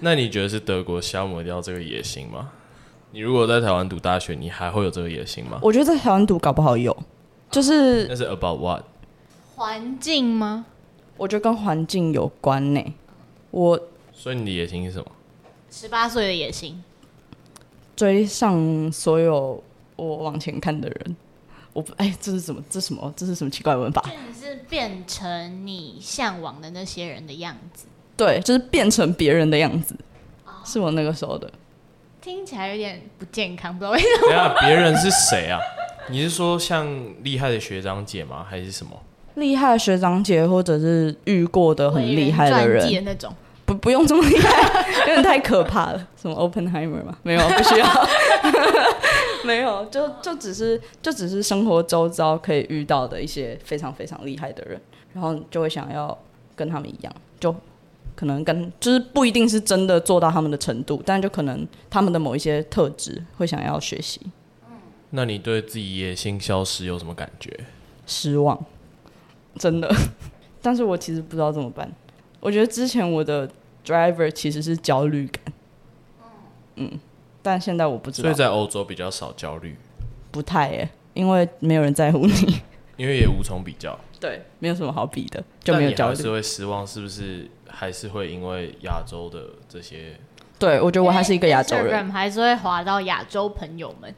[0.00, 2.50] 那你觉得是德国消磨掉这个野心吗？
[3.12, 5.60] 你如果在台湾读大学，你还会有这个野心吗？
[5.62, 6.94] 我觉得在台湾读搞不好有，
[7.48, 8.82] 就是那是 about what？
[9.54, 10.66] 环境吗？
[11.16, 12.94] 我觉得跟环境有关呢。
[13.52, 13.80] 我
[14.12, 15.06] 所以你的野心是什么？
[15.70, 16.82] 十八岁的野心，
[17.94, 19.62] 追上所有
[19.94, 21.16] 我往前看的人。
[21.72, 22.62] 我不哎，这是什么？
[22.68, 23.12] 这是什么？
[23.16, 24.02] 这是什么奇怪的文法？
[24.38, 27.86] 是变成你向往的那些人的样子。
[28.16, 29.94] 对，就是变成别人的样子。
[30.44, 31.50] 哦、是我那个时候的。
[32.20, 34.28] 听起来有点不健康，不知道为什么。
[34.28, 35.60] 等下，别人是谁啊？
[36.10, 36.86] 你是说像
[37.22, 38.44] 厉害的学长姐吗？
[38.48, 38.92] 还是什么？
[39.36, 43.32] 厉害的学长姐，或者是遇过的很厉害的人的那种？
[43.64, 46.08] 不，不用这么厉害， 有点太可怕了。
[46.20, 47.16] 什么 Oppenheimer 吗？
[47.22, 47.86] 没有，不需要。
[49.48, 54.78] 没有，就就只是就只是生活周遭可以遇到的一些非常非常厉害的人，
[55.14, 56.16] 然后就会想要
[56.54, 57.54] 跟他们一样，就
[58.14, 64.20] 可能跟就是不一定是真的做到他们的程度，但就可能他们的某一些特质会想要学习。
[65.10, 67.50] 那你对自己野心消失有什么感觉？
[68.06, 68.62] 失望，
[69.56, 69.90] 真的。
[70.60, 71.90] 但是我其实不知道怎么办。
[72.40, 73.50] 我觉得之前我的
[73.86, 75.42] driver 其实是焦虑感。
[76.76, 77.00] 嗯。
[77.48, 79.74] 但现在我不知道，所以在欧洲比较少焦虑，
[80.30, 82.60] 不太耶，因为没有人在乎你，
[82.98, 86.14] 因为也无从比较，对，没有什么好比的，就没有焦虑。
[86.14, 87.48] 还是会失望，是不是？
[87.66, 90.14] 还是会因为亚洲的这些？
[90.58, 94.14] 对，我觉得我还是一个亚洲人，还是会滑到亚洲朋友们。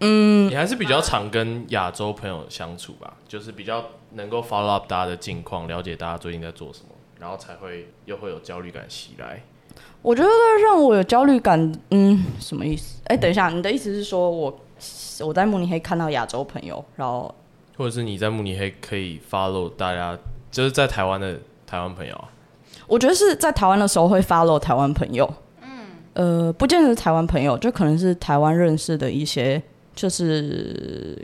[0.00, 9.42] 嗯，你还是比较常跟亚洲朋友相处吧，就是比较能够 follow up 大家的近况，了解大家最近在做什么，然后才会又会有焦虑感袭来。
[10.02, 10.28] 我觉得
[10.62, 13.00] 让我有焦虑感，嗯，什么意思？
[13.06, 14.60] 哎，等一下，你的意思是说我
[15.20, 17.34] 我在慕尼黑看到亚洲朋友，然后
[17.76, 20.16] 或者是你在慕尼黑可以 follow 大家，
[20.50, 22.28] 就是在台湾的台湾朋友啊？
[22.86, 25.28] 我觉得是在台湾的时候会 follow 台湾朋友，
[25.62, 25.68] 嗯，
[26.14, 29.60] 呃，不见得是台湾朋友，就可能是台湾认识的一些
[29.92, 31.20] 就是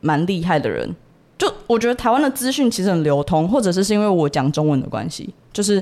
[0.00, 0.92] 蛮厉害的人。
[1.36, 5.80] 就我觉得台湾的资讯其实很流通，或者是是因为我讲中文的关系，就是。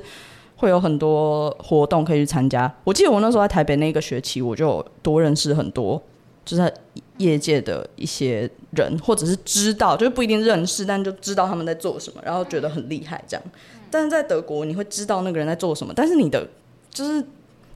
[0.56, 2.72] 会有很多活动可以去参加。
[2.82, 6.02] 我记得我那时候在台北那个学期，我就多认识很多，
[6.44, 6.72] 就是
[7.18, 13.42] 业界的一些人，或者是知道，就是不一定认识，但就知道他们在做什么，然后觉得很厉害这样。
[13.90, 16.46] 但是在德国，你会知道那个人在做什么，但是你的
[16.90, 17.22] 就是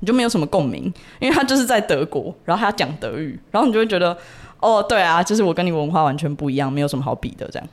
[0.00, 4.16] 你就没有什么共鸣，因为他就是在德国，然后他讲德语，然后你就会觉得，
[4.58, 7.68] 哦，对啊，就是我跟你文化完全不一样，没有什么好比的这样。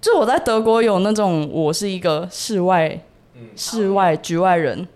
[0.00, 3.00] 就我在德国有那种，我是一个室外。
[3.56, 4.86] 室外局外人，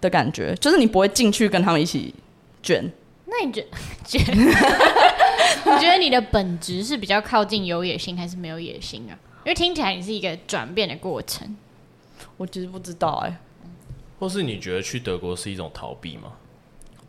[0.00, 2.14] 的感觉，嗯、就是你不会进去跟他们一起
[2.62, 2.90] 卷。
[3.26, 3.68] 那你觉得
[4.04, 4.20] 卷？
[5.64, 9.14] 你觉得你的本质是比较靠近有野心还是没有野心啊？
[9.44, 11.56] 因为听起来你是一个转变的过程。
[12.36, 13.38] 我其实不知道哎、欸。
[14.18, 16.32] 或是你觉得去德国是一种逃避吗？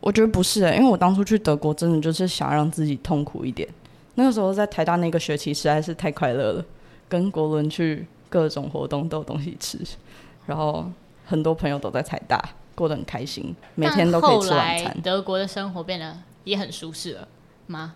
[0.00, 3.68] 我觉得不是哎、欸，因为我当初去德国真的就是想让自己痛苦一点。
[4.16, 6.64] 那个时候在台大那个学期实在是太快乐了，
[7.08, 9.78] 跟国伦去各种活动都有东西吃。
[10.46, 10.90] 然后
[11.26, 12.42] 很多朋友都在台大，
[12.74, 15.00] 过得很开心，每天都可以吃晚餐。
[15.02, 17.28] 德国的生活变得也很舒适了
[17.66, 17.94] 吗？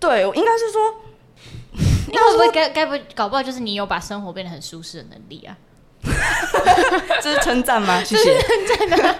[0.00, 0.80] 对，我应该是说，
[2.12, 5.56] 那会不会该该不会搞不好就是你有把生活变得很舒适的能力啊？
[7.22, 7.98] 这是称赞吗？
[8.04, 8.38] 谢谢。
[8.40, 9.18] 称赞的。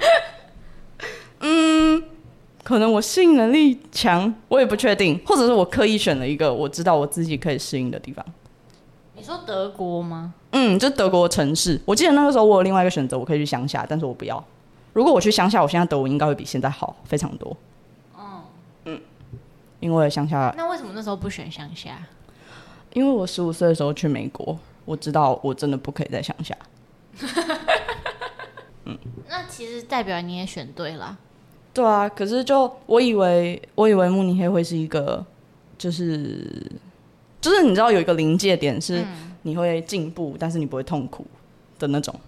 [1.41, 2.03] 嗯，
[2.63, 8.25] 可能我适应能力强，我也不确定，或者是我刻意选了一个我知道我自己可以适应的地方。
[9.17, 10.35] 你说德国吗？
[10.53, 11.81] 嗯，就德国城市。
[11.85, 14.43] 我记得那个时候我有另外一个选择，我可以去乡下，但是我不要。
[14.93, 17.57] 如果我去乡下，我现在德文应该会比现在好非常多。
[18.17, 18.43] 哦，
[18.85, 19.01] 嗯，
[19.81, 20.53] 因为乡下。
[20.57, 21.99] 那为什么那时候不选乡下？
[22.93, 26.57] 因为我十五岁的时候去美国，我知道我真的不可以在乡下。
[28.85, 28.97] 嗯，
[29.29, 31.19] 那其实代表你也选对了。
[31.73, 35.27] 对啊，可是就我以为，我以为慕尼黑会是一个，
[35.77, 36.71] 就是，
[37.45, 39.05] 就是你知道有一个临界点是
[39.43, 41.27] 你会进步，嗯，但是你不会痛苦
[41.79, 42.19] 的那种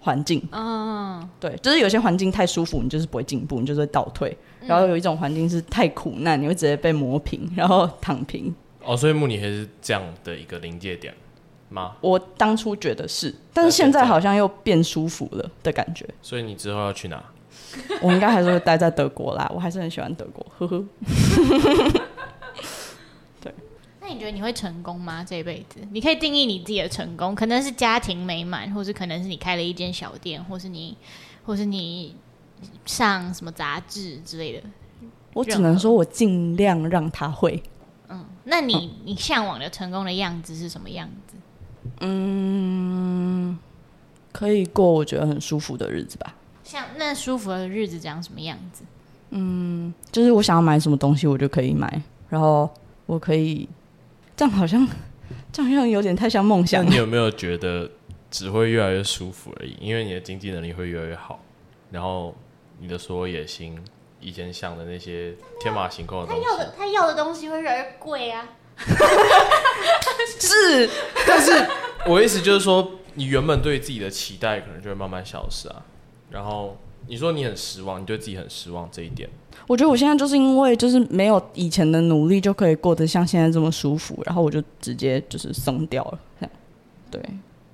[0.00, 0.42] 环境。
[0.50, 4.36] 嗯，对，就是有些环境太舒服，你就是不会进步，你就是会倒退。
[4.66, 8.52] 然后有一种环境是太苦难，你会直接被磨平，然后躺平。
[8.84, 11.14] 哦，所以慕尼黑是这样的一个临界点
[11.68, 11.92] 吗？
[12.00, 16.04] 我当初觉得是，但是现在好像又变舒服了的感觉。
[16.20, 17.22] 所以你之后要去哪？
[18.02, 20.84] 我应该还是会待在德国啦，我还是很喜欢德国，呵呵。
[24.08, 25.22] 对，那你觉得你会成功吗？
[25.22, 30.96] 这一辈子，你可以定义你自己的成功，可能是家庭美满，或是可能是你开了一间小店，或是你，
[31.44, 32.16] 或是你
[32.86, 34.62] 上什么杂志之类的。
[35.34, 37.62] 我只能说我尽量让他会。
[38.08, 41.36] 嗯，那你你向往的成功的样子是什么样子？
[42.00, 43.58] 嗯，
[44.32, 46.34] 可以过我觉得很舒服的日子吧。
[46.64, 48.82] 像那舒服的日子长什么样子？
[49.30, 52.68] 嗯，就是我想要买什么东西，我就可以买，然后
[53.04, 53.68] 我可以
[54.38, 54.88] 这样，好像
[55.52, 56.88] 这样好像有点太像梦想。
[56.88, 57.90] 你有没有觉得
[58.30, 59.76] 只会越来越舒服而已？
[59.80, 61.40] 因为你的经济能力会越来越好，
[61.90, 62.34] 然后
[62.78, 63.78] 你的所有野心。
[64.20, 68.48] 以前想的那些天马行空的东西，他要的他要的东西会越来越贵啊。
[70.40, 70.90] 是，
[71.24, 71.52] 但是
[72.04, 75.84] 我的意思就是说，你原本对自己的期待可能就会慢慢消失啊。
[76.30, 76.76] 然后
[77.06, 79.30] 你说你很失望，你对自己很失望这一点，
[79.66, 86.48] 我觉得我现在就是因为就是没有以前的努力就可以过得像现在这么舒服，然后我就直接就是松掉了。
[87.10, 87.20] 对，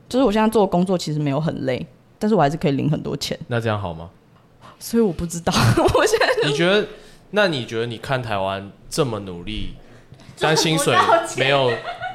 [0.09, 1.85] 就是我现在做的工作其实没有很累，
[2.19, 3.39] 但是我还是可以领很多钱。
[3.49, 4.11] 那这样好吗？
[4.79, 6.87] 所以我不知道，我现在你觉得？
[7.31, 9.75] 那你觉得你看台湾这么努力，
[10.39, 10.97] 但薪水
[11.37, 11.73] 没有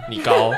[0.09, 0.51] 你高，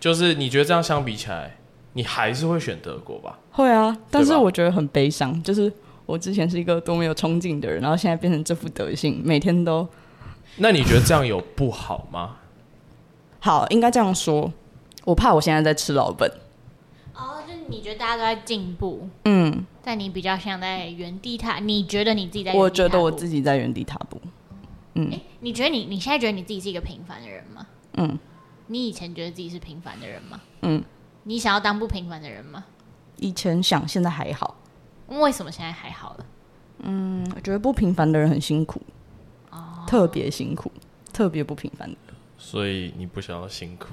[0.00, 1.58] 就是你觉得这样相比起来，
[1.92, 3.38] 你还是会选德国吧？
[3.52, 5.72] 会啊，但是我觉得很悲伤，就是
[6.06, 9.88] 我之前是一个多么有冲劲的人，然后现在变成这副德性，每天都……
[10.56, 12.36] 那你觉得这样有不好吗？
[13.40, 14.52] 好，应该这样说，
[15.04, 16.30] 我怕我现在在吃老本。
[17.14, 19.64] 哦，就是你觉得大家都在进步，嗯。
[19.84, 22.52] 但你比较像在原地踏，你觉得你自己在？
[22.52, 24.20] 我觉得我自己在原地踏步。
[24.94, 27.66] 嗯，欸、你觉得你你现在觉得你自己是一个平凡的人吗？
[27.94, 28.18] 嗯。
[28.68, 30.40] 你以前觉得自己是平凡的人吗？
[30.60, 30.84] 嗯。
[31.24, 32.64] 你想要当不平凡的人吗？
[33.16, 34.56] 以前想，现在还好。
[35.20, 36.26] 为什么现在还好了？
[36.80, 38.80] 嗯，我觉得不平凡的人很辛苦，
[39.50, 40.70] 哦，特别辛苦，
[41.12, 42.14] 特别不平凡的人。
[42.38, 43.88] 所以你不想要辛苦？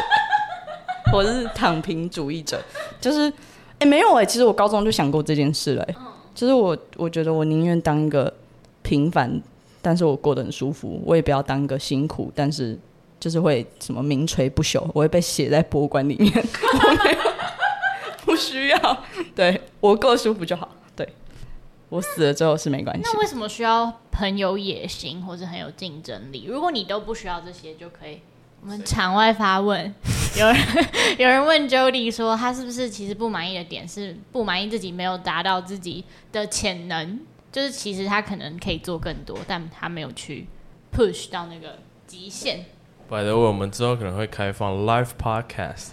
[1.12, 2.62] 我是躺平主义者，
[3.00, 3.32] 就是。
[3.80, 5.96] 哎、欸，没有哎、欸，其实我高中就想过这件事了、欸。
[6.34, 8.30] 就是我，我觉得我宁愿当一个
[8.82, 9.40] 平凡，
[9.80, 12.78] 但是我过得很舒服，我也不要当一个辛苦，但是
[13.18, 16.30] 就是会什么名垂不朽，我会被写在博物馆里面。
[16.30, 17.29] 我没有，不
[18.40, 19.04] 需要，
[19.36, 20.74] 对我够舒服就好。
[20.96, 21.08] 对，
[21.90, 23.02] 我死了之后是没关系。
[23.04, 26.46] 那为什么需要很有野心或者很有竞争力？
[26.48, 28.20] 如果你都不需要这些，就可以。
[28.62, 29.94] 我们场外发问，
[30.38, 30.56] 有人
[31.16, 37.20] 有人问 Jody 说，他是不是其实不满意的点是不满意自己没有达到自己的潜能，
[37.50, 40.46] 就是其实他可能可以做更多，但他没有去
[40.94, 42.66] push 到那个极限。
[43.08, 45.92] By the way，我们之后可能会开放 live podcast。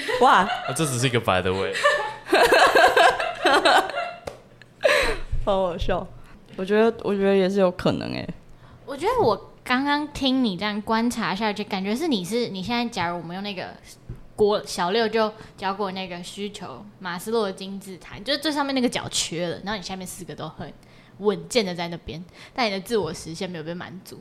[0.22, 1.74] 哇，啊，这只是一个 By the way，
[5.44, 6.06] 好好笑。
[6.56, 8.26] 我觉得，我觉得也是有可能哎。
[8.86, 9.46] 我觉得我。
[9.68, 13.66] 刚刚听你这样观察下去，感觉是你是你现在，假如我们用那个
[14.34, 20.72] 郭小六就教过那个需求马斯洛的金字塔，就是最上面那个角缺了，然后你下面四个都很
[21.18, 22.24] 稳健的在那边，
[22.54, 24.18] 但你的自我实现没有被满足，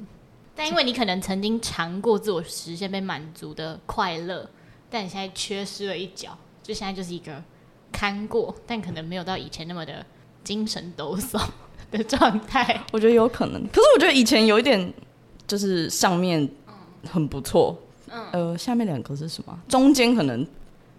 [0.54, 4.50] 但因为你可能曾经尝过自我实现被满足的快乐，
[4.90, 7.44] 但你现在缺失了一角，就现在就是一个
[7.92, 10.06] 看过，但可能没有到以前那么的
[10.44, 11.42] 精神抖擞
[11.92, 12.84] 的状态。
[12.94, 14.94] 我觉得有可能，可是我觉得以前有一点。
[15.48, 16.46] 就是上面
[17.10, 17.74] 很不错，
[18.10, 19.58] 嗯，呃，下面两个是什么？
[19.70, 20.46] 中间可能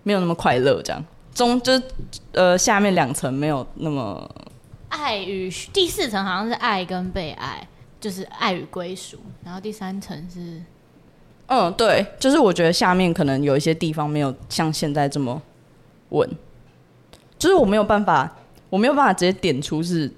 [0.05, 1.83] 没有那么快乐，这样中就是
[2.33, 4.27] 呃下面两层没有那么
[4.89, 7.69] 爱与第四层好像是爱跟被爱，
[8.01, 10.63] 就是爱与归属，然后第三层是
[11.49, 15.43] 嗯对，就是我觉得下面可能有一些地方没有像现在这么
[16.11, 16.29] 稳，
[17.39, 18.37] 就是我没有办法，
[18.71, 20.11] 我没有办法直接点出是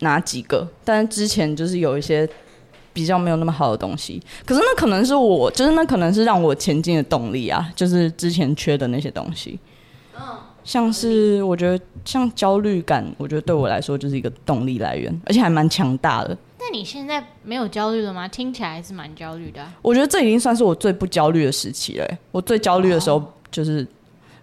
[0.00, 2.28] 哪几个，但是之前就是有一些
[2.92, 4.22] 比较没有那么好的东西。
[4.44, 9.58] 可是那可能是我，就是那可能是让我前进的动力啊，就是之前缺的那些东西。
[10.18, 10.22] 嗯
[10.64, 16.36] 像是我觉得像焦虑感，我觉得对我来说就是一个动力来源，而且还蛮强大的。
[16.68, 18.28] 那你现在没有焦虑了吗？
[18.28, 19.74] 听起来还是蛮焦虑的啊。
[19.80, 22.06] 我觉得这已经算是我最不焦虑的时期了。
[22.30, 23.86] 我最焦虑的时候就是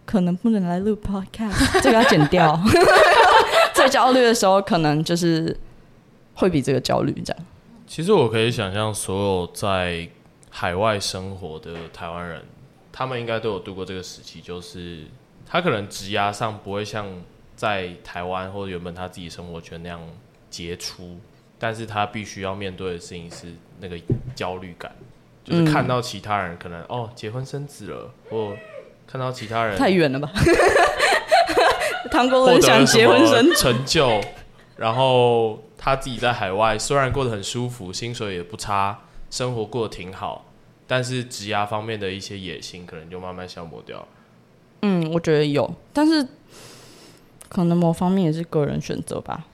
[0.06, 2.60] 可能不能来录 podcast，这个要剪掉。
[3.76, 5.56] 最焦虑的时候可能就是
[6.34, 7.46] 会比这个焦虑这样。
[7.86, 10.10] 其实我可以想象，所有在
[10.50, 12.42] 海外生活的台湾人，
[12.92, 15.04] 他们应该都有度过这个时期，就是。
[15.48, 17.06] 他可能职涯上不会像
[17.56, 20.02] 在台湾或者原本他自己生活圈那样
[20.50, 21.20] 杰出，
[21.58, 23.48] 但是他必须要面对的事情是
[23.80, 23.98] 那个
[24.36, 24.92] 焦虑感，
[25.44, 28.56] 就是看到其他人可能、嗯、哦结婚生子了，或
[29.08, 30.32] 看到其他人太远了吧，
[32.12, 34.22] 唐国人想结婚生成就，
[34.78, 39.00] 然后他自己在海外虽然过得很舒服，薪水也不差，
[39.30, 40.46] 生活过得挺好，
[40.88, 44.08] 但是职涯方面的一些野心可能就慢慢消磨掉。
[44.82, 46.28] 嗯，我觉得有，但是
[47.48, 49.46] 可能某方面也是个人选择吧。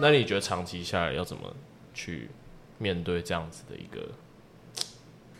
[0.00, 1.54] 那你觉得长期下来要怎么
[1.92, 2.30] 去
[2.78, 4.08] 面对这样子的一个？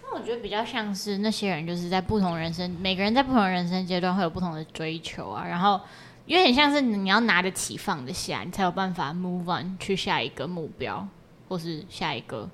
[0.03, 5.47] 那我觉得比较像是那些人，就是在不同人生，每个人在不同人生阶段会有不同的追求啊。
[5.47, 5.81] 然后
[6.27, 11.09] 有点像是你要拿得起放得下，你才有办法 move on 去下一个目标，
[11.49, 12.51] 或是下一个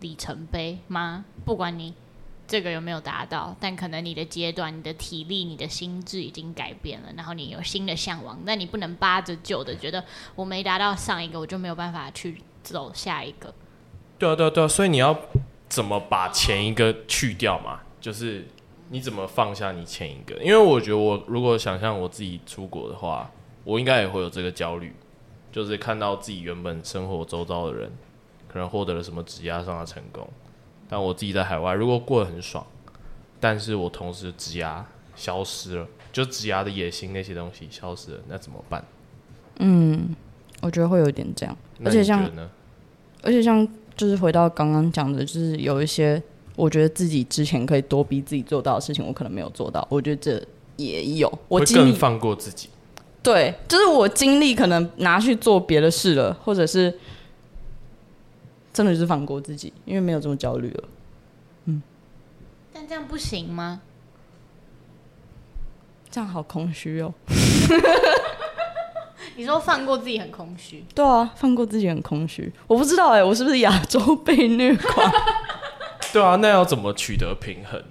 [0.00, 1.24] 里程碑吗？
[1.44, 1.94] 不管你。
[2.46, 3.56] 这个有没有达到？
[3.58, 13.52] 但可能你的阶段、你的体力、你的心智已经改变了，然后你有新的向往，但你不能扒着旧的，觉得我没达到上一个，我就没有办法去走下一个。
[14.18, 15.18] 对啊，对啊，对啊，所以你要
[15.68, 17.80] 怎么把前一个去掉嘛？
[18.00, 18.46] 就是
[18.90, 20.36] 你怎么放下你前一个？
[20.42, 23.30] 因为我觉得我如果想象我自己出国的话，
[23.64, 24.94] 我应该也会有这个焦虑，
[25.50, 27.90] 就是看到自己原本生活周遭的人
[28.46, 30.28] 可能获得了什么职业上的成功。
[30.94, 32.64] 但我自己在海外，如果过得很爽，
[33.40, 34.80] 但是我同时职涯
[35.16, 38.84] 消失了，就职涯的野心那些东西消失了，那怎么办？
[39.58, 40.14] 嗯，
[40.60, 42.30] 我觉得会有点这样，而且像，
[43.24, 43.66] 而且像，
[43.96, 46.22] 就是回到刚刚讲的，就是有一些
[46.54, 50.40] 我觉得自己之前可以多逼自己做到的事情，我可能没有做到，我觉得这
[50.76, 52.68] 也有，我会更放过自己。
[53.20, 56.96] 对，就是我精力可能拿去做别的事了，或者是。
[58.74, 60.84] 真的就是放过自己，因为没有这么焦虑了。
[61.64, 61.80] 嗯，
[62.72, 63.80] 但这样不行吗？
[66.10, 67.14] 这样好空虚哦。
[69.36, 70.84] 你说放过自己很空虚？
[70.94, 72.52] 对啊，放过自己很空虚。
[72.66, 75.10] 我不知道哎、欸，我是不是亚洲被虐狂？
[76.12, 77.82] 对啊，那要怎么取得平衡？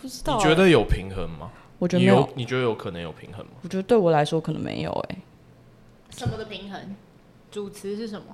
[0.00, 0.38] 不知道、欸。
[0.38, 1.50] 你觉得有平衡吗？
[1.78, 2.14] 我觉得没有。
[2.16, 3.52] 你有，你觉得有可能有平衡吗？
[3.62, 5.22] 我觉得对我来说可能没有哎、欸。
[6.10, 6.94] 什么的平衡？
[7.50, 8.26] 主词是什么？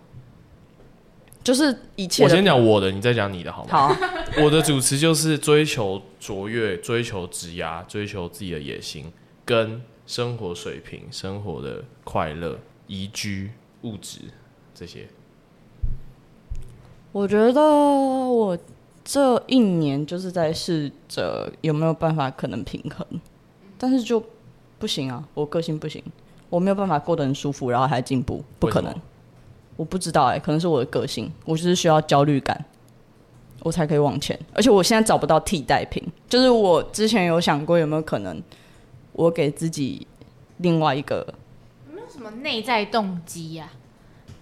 [1.49, 2.23] 就是一切。
[2.23, 3.89] 我先讲我的，你再讲你的好吗？
[3.89, 3.97] 好。
[4.45, 9.11] 我的主持就是追求卓越，追求职涯，追求自己的野心，
[9.47, 14.19] 跟生活水平、生活的快乐、宜居、物质
[14.75, 15.09] 这些。
[17.13, 18.59] 我觉得我
[19.03, 23.07] 这一年就是在试着有没有办法可能平衡，
[23.79, 24.23] 但是就
[24.79, 26.05] 不行啊，我个性不行，
[26.51, 28.95] 我没有办法过得很舒服，然后还进步，不可能。
[29.79, 32.65] 我不知道哎、欸，可能是我的个性，我就是需要焦虑感，
[33.61, 34.37] 我才可以往前。
[34.53, 38.43] 而且我现在找不到替代品，就是我之前有想过有没有可能，
[39.13, 40.05] 我给自己
[40.57, 41.25] 另外一个，
[41.89, 43.71] 有没有什么内在动机呀？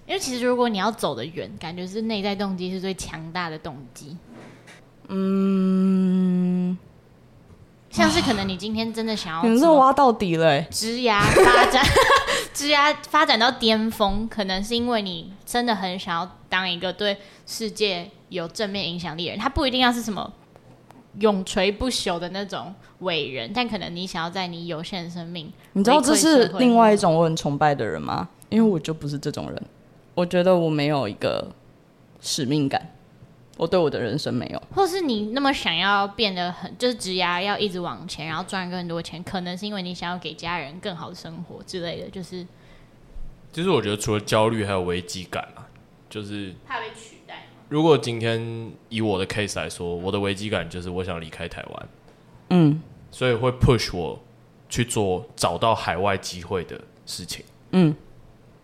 [0.06, 4.16] 因为其实如果你要走得远，感觉是内在动机是最强大的动机。
[5.08, 6.78] 嗯。
[7.96, 11.82] 像是可能你今天真的想要，你这挖到底了，枝芽发展，
[12.52, 17.16] 枝芽发展到巅峰，可能是因为你真的很想要当一个对
[17.46, 19.38] 世界有正面影响力的人。
[19.38, 20.30] 他不一定要是什么
[21.20, 28.28] 永垂不朽的那种伟人，但可能你想要在你有限的生命，你知道这是另外一种我很崇拜的人吗？
[28.50, 29.62] 因为我就不是这种人，
[30.14, 31.48] 我觉得我没有一个
[32.20, 32.90] 使命感。
[33.56, 42.46] 我对我的人生没有，或是你那么想要变得很，就是职涯要一直往前，然后赚更多钱，可能是因为你想要给家人更好的生活之类的，就是。
[43.52, 45.66] 其实我觉得除了焦虑，还有危机感啊，
[46.10, 47.46] 就是怕被取代。
[47.70, 51.88] 如果今天以我的 case 来说，我的危机感就是我想离开台湾，
[52.50, 54.22] 嗯，所以会 push 我
[54.68, 57.96] 去做找到海外机会的事情，嗯，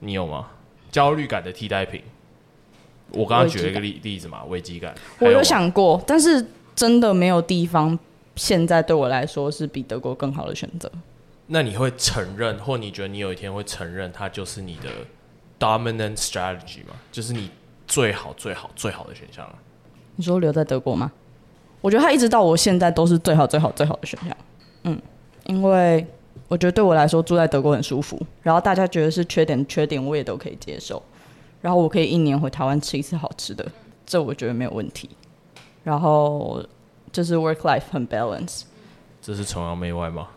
[0.00, 0.50] 你有吗？
[0.90, 2.02] 焦虑感的替代品。
[3.12, 4.94] 我刚刚举了一个例例子嘛，危机感。
[5.18, 6.44] 我有想过，但是
[6.74, 7.98] 真的没有地方
[8.36, 10.90] 现在对我来说是比德国更好的选择。
[11.46, 14.88] 那你会承认，或你觉得你有一天会承认，它就是你的
[15.58, 16.94] dominant strategy 吗？
[17.10, 17.50] 就是你
[17.86, 19.54] 最好最好最好的选项啊？
[20.16, 21.12] 你说留在德国吗？
[21.80, 24.36] 我觉得他一直到我现在都是最好最好最好的选项。
[24.84, 25.00] 嗯，
[25.46, 26.06] 因为
[26.48, 31.02] 我觉得对我来说住在德国很舒服，然后大家觉得是缺点缺点我也都可以接受，
[31.62, 33.66] 然后我可以一年回台湾吃一次好吃的，
[34.04, 35.08] 这我觉得没有问题。
[35.82, 36.62] 然后
[37.10, 38.64] 就是 work life 很 balance。
[39.22, 40.28] 这是崇洋媚外吗？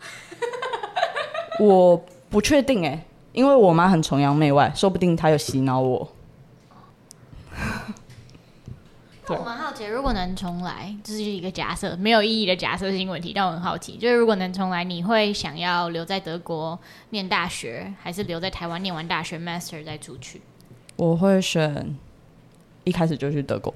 [1.58, 6.08] 我不确定哎、欸，因为我妈很崇洋媚外，说不定她有洗脑我。
[9.28, 13.32] 我蛮好奇，如果能重来，这是一个假设，没有意义的假设性问题。
[13.34, 16.78] 但我很好奇，就是如果能重来，你会想要留在德国
[17.10, 20.40] 念大学，还是留在台湾念完大学 master 再出去？
[20.94, 21.96] 我会选
[22.84, 23.74] 一开始就去德国。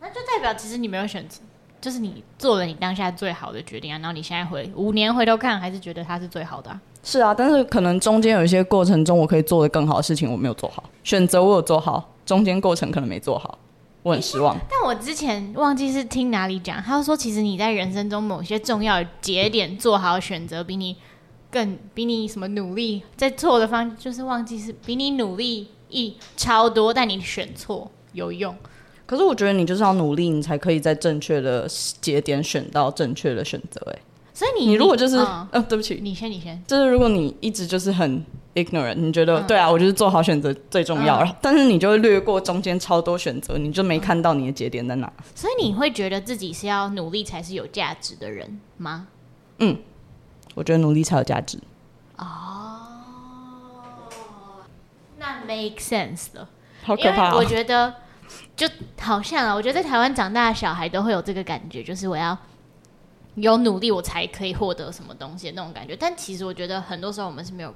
[0.00, 1.40] 那就代表其实你没有选择，
[1.80, 3.98] 就是你做了你当下最好的决定啊。
[3.98, 6.80] 然后你现在回五年回头看，还是觉得它是最好的啊？
[7.04, 10.82] 是啊，但是可能中间有一些过程中，我可以做的更好的事情，我没有做好。
[11.04, 13.58] 选择我有做好，中间过程可能没做好。
[14.02, 20.96] 我很失望，但我之前忘记是听哪里讲，他说其实你在人生中某些重要节点做好选择，比你
[21.50, 28.56] 更比你什么努力在错的方，就是忘记是比你努力一超多，但你选错有用。
[29.06, 31.68] 可是我觉得你就是要努力，你才可以在正确的
[32.00, 33.80] 节点选到正确的选择。
[33.92, 33.98] 哎，
[34.42, 38.24] 所以你你如果就是，嗯、呃，对不起，你先你先，就是如果你一直就是很。
[38.54, 39.70] ignorant，你觉得、嗯、对啊？
[39.70, 45.10] 我就是做好选择最重要，嗯、但是你就会略过中间超多选择，你就没看到你的节点在哪。
[45.34, 49.06] 所以你会觉得自己是要努力才是有价值的人吗？
[49.56, 49.78] 嗯，
[50.54, 51.58] 我觉得努力才有价值。
[52.18, 52.76] 哦，
[55.18, 56.46] 那 make sense 了。
[56.82, 57.38] 好可怕、哦！
[57.38, 57.94] 我觉得
[58.54, 58.68] 就
[59.00, 62.36] 好像啊，我觉得在台湾长大的小孩都会有这个感觉，就是我要
[63.34, 65.96] 有努力，我才可以获得什么东西的那种感觉。
[65.96, 67.74] 但其实我觉得很多时候我们是没有。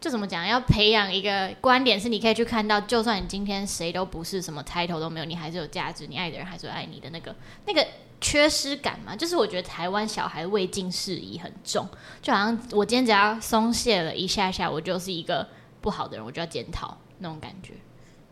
[0.00, 0.46] 就怎么讲？
[0.46, 7.36] 要培养一个观点，是你可以去看到，就算你今天谁都不是，什么 title 都没有，你还是有价值，你爱的人还是会爱你的那个
[7.66, 7.86] 那个
[8.18, 9.14] 缺失感嘛。
[9.14, 11.86] 就是我觉得台湾小孩未尽事宜很重，
[12.22, 15.46] 就好像我今天只要松懈了一下下，我就是一个
[15.82, 17.74] 不好的人，我就要检讨那种感觉。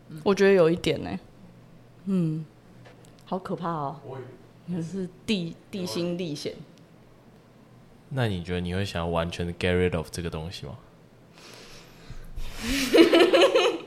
[0.07, 1.19] 嗯，我觉得有一点呢，
[2.05, 2.43] 嗯，
[3.25, 3.95] 好可怕哦，
[4.69, 6.53] 也是地地心历险。
[8.09, 10.77] 那你觉得你会想要完全的 get rid of 这个东西吗？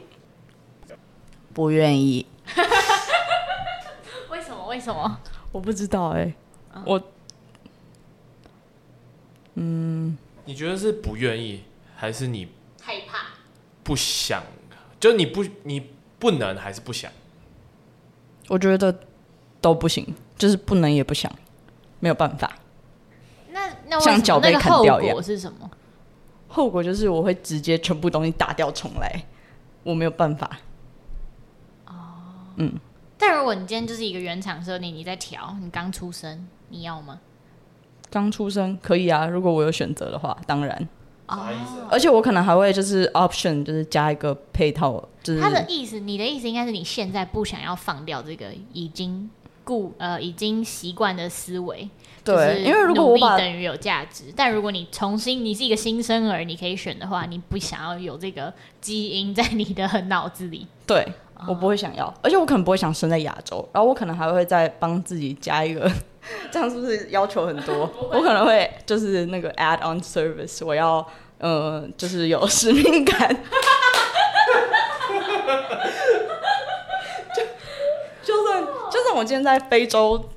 [1.53, 2.27] 不愿意。
[4.31, 4.67] 为什么？
[4.69, 5.21] 为什么？
[5.53, 6.33] 我不知道哎、
[6.87, 7.03] 我，
[9.55, 10.17] 嗯，
[10.47, 11.65] 你觉得是不愿意，
[11.95, 12.49] 还是你
[12.81, 13.27] 害怕？
[13.85, 14.43] 不想？
[14.99, 17.13] 就你不，你不能，还是不想？
[18.49, 18.99] 我觉得
[19.63, 21.33] 都不行，就是不能也不想，
[22.01, 22.53] 没有办法。
[23.51, 25.71] 那那像脚被砍掉一样，后果是什么？
[26.49, 29.25] 后果就是我会直接全部东西打掉重来，
[29.85, 30.59] 我没有办法。
[31.87, 31.95] 哦，
[32.57, 32.79] 嗯。
[33.17, 37.21] 但如果你今天就是一个原厂设定，你在调，你刚出生，你要吗？
[38.11, 40.89] 刚出生可以啊，如果我有选择的话，当然。
[41.29, 41.47] 哦。
[41.89, 49.31] 而且我可能还会就是 option，就是加一个配套，就是他的意思，你的意思应该是你现在不想要放掉这个已经
[49.65, 51.89] 固呃已经习惯的思维。
[52.25, 60.69] 对，因为如果我把等于有价值，但如果你重新，你是一个新生儿，你可以选的话，你不想要有这个基因在你的脑子里。
[60.87, 61.05] 对，
[61.49, 65.91] 我不会想要，而且我可能不会想生在亚洲，然后我可能还会再帮自己加一个，
[66.53, 67.91] 这样是不是要求很多？
[68.13, 71.05] 我可能会就是那个 add on service，我要
[71.39, 73.37] 呃，就是有使命感。
[78.25, 78.33] 就
[78.89, 80.29] 就我今天在非洲。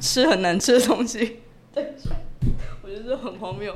[0.00, 1.40] 吃很难吃的东西，
[1.72, 1.94] 对，
[2.82, 3.74] 我觉得这很荒谬。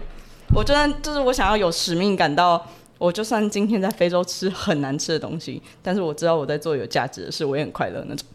[0.55, 2.67] 我就算就是我想要有使命感到，
[2.99, 8.27] 我就算今天在非洲吃很难吃的东西，但是我知道我在做有价值的事，我也很快乐那种。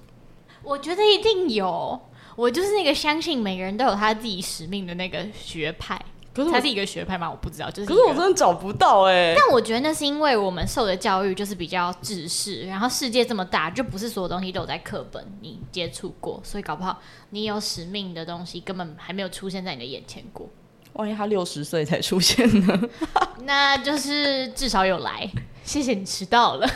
[0.63, 1.99] 我觉得一定有，
[2.35, 5.99] 我就是那个相信每个人都有他自己使命的那个学派。
[6.33, 7.29] 可是他是一个学派吗？
[7.29, 7.87] 我不知道，就是。
[7.87, 9.35] 可是我真的找不到哎、欸。
[9.37, 20.49] 但我觉得那是因为我们受的教育就是比较制式，然后世界这么大，就不是所有东西都有在课本你接触过，所以搞不好你有使命的东西根本还没有出现在你的眼前过。
[20.93, 22.89] 万一他六十岁才出现呢？
[23.45, 25.29] 那就是至少有来。
[25.63, 26.67] 谢谢你迟到了。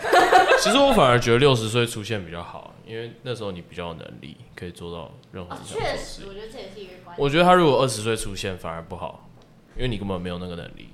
[0.60, 2.71] 其实我反而觉得六十岁出现比较好。
[2.92, 5.78] 因为那时候你比较有能力，可以做到任何事。
[5.78, 7.24] 确实，我觉得这也是一个关键。
[7.24, 9.30] 我觉得他如果二十岁出现反而不好，
[9.76, 10.90] 因为你根本没有那个能力。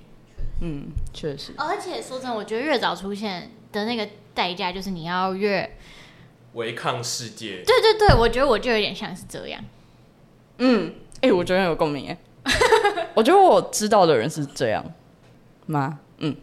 [0.62, 1.54] 嗯，确实。
[1.56, 5.76] 而且说真的，我觉得越早出现的那个代价就是你要越
[6.52, 7.64] 违抗世界。
[7.66, 9.60] 对对对，我觉得我就有点像是这样。
[10.58, 12.18] 嗯，哎、欸，我觉得有共鸣哎。
[13.14, 14.84] 我觉得我知道的人是这样
[15.66, 15.98] 吗？
[16.18, 16.36] 嗯。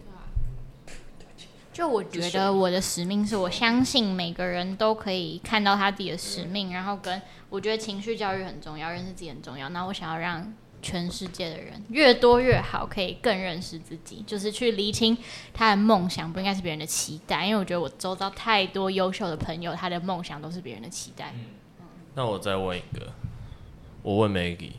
[1.76, 9.68] 就我觉得我的使命是我相信每个人都可以看到他自己的使命，然后跟我觉得情绪教育很重要，认识自己很重要。
[9.68, 15.18] 那我想要让全世界的人越多越好，可以更认识自己，就是去厘清
[15.54, 17.46] 他的梦想不应该是别人的期待。
[17.46, 21.34] 因为我觉得我周遭太多优秀的朋友，他的梦想都是别人的期待。
[21.34, 23.12] 嗯，那我再问一个，
[24.02, 24.72] 我问 Maggie，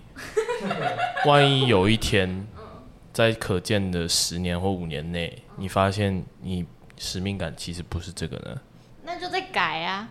[1.28, 2.46] 万一有一天，
[3.12, 6.64] 在可见的十年或五年内，你发现你
[6.96, 8.60] 使命感其实不是这个呢？
[9.04, 10.08] 那就再改啊！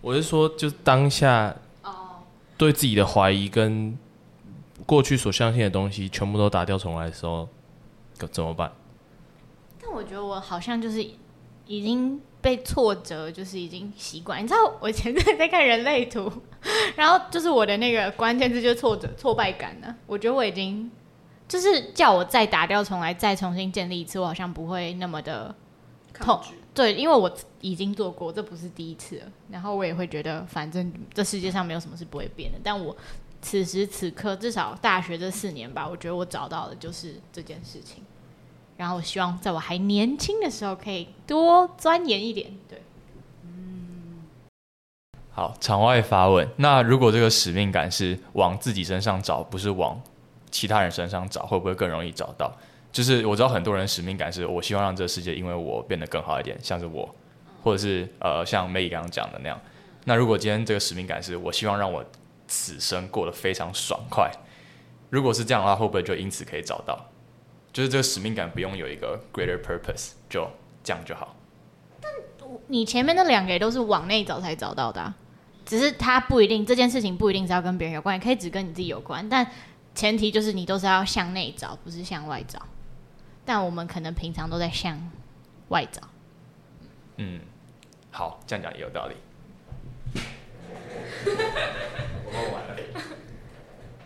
[0.00, 1.54] 我是说，就当下
[2.56, 3.98] 对自己的怀疑跟
[4.86, 7.48] 过去所相信的东西全部都打掉重来的时候，
[8.30, 8.70] 怎么办？
[9.80, 11.02] 但我觉得我好像就是
[11.66, 14.42] 已经被挫折，就是已经习惯。
[14.42, 16.30] 你知道，我前阵在看人类图，
[16.94, 19.96] 然后就是我的那个关键字就是挫折、挫败感呢。
[20.06, 20.88] 我觉得我已经
[21.48, 25.52] 就是叫我再打掉重来，再重新建立一次，我好像不会那么的。
[26.22, 26.40] 痛，
[26.72, 29.26] 对，因为我已经做过，这不是第一次了。
[29.50, 32.58] 然后我也会觉得，反正这世界上没有什么是不会变的。
[32.62, 32.96] 但我
[33.42, 38.02] 此时此刻，至少大学这四年吧，我觉得我找到的就是这件事情。
[38.76, 42.50] 然后我希望在我还年轻的时候，可以多钻研一点。
[42.68, 42.80] 对，
[43.44, 44.22] 嗯。
[45.30, 46.48] 好，场外发问。
[46.56, 50.00] 那如果这个使命感是往自己身上找，不是往
[50.50, 52.50] 其他人身上找，会不会更容易找到？
[52.92, 57.12] 就是我知道很多人使命感是我希望让这个世界因为我变得更好一点，像是我，
[57.62, 59.58] 或者是呃像 May 刚刚讲的那样。
[60.04, 62.04] 那如果今天这个使命感是我希望让我
[62.46, 64.30] 此生过得非常爽快，
[65.08, 67.08] 如果是这样的话，会不会就因此可以找到？
[67.72, 70.46] 就是这个使命感不用有一个 greater purpose，就
[70.84, 71.34] 这样就好。
[71.98, 72.12] 但
[72.66, 75.14] 你前面那两个也都是往内找才找到的，
[75.64, 79.50] 只是它不一定这件事情不一定是要跟别人有关，也可以只跟你自己有关，但
[79.94, 82.60] 前提就是你都是要向内找，不是向外找。
[83.44, 85.10] 但我们可能平常都在向
[85.68, 86.02] 外找。
[87.16, 87.40] 嗯，
[88.10, 89.16] 好，这样讲也有道理。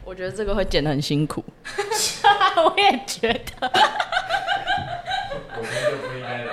[0.04, 1.44] 我觉得这个会剪得很辛苦。
[2.56, 3.70] 我也觉得。
[5.56, 6.52] 我们就不应该来。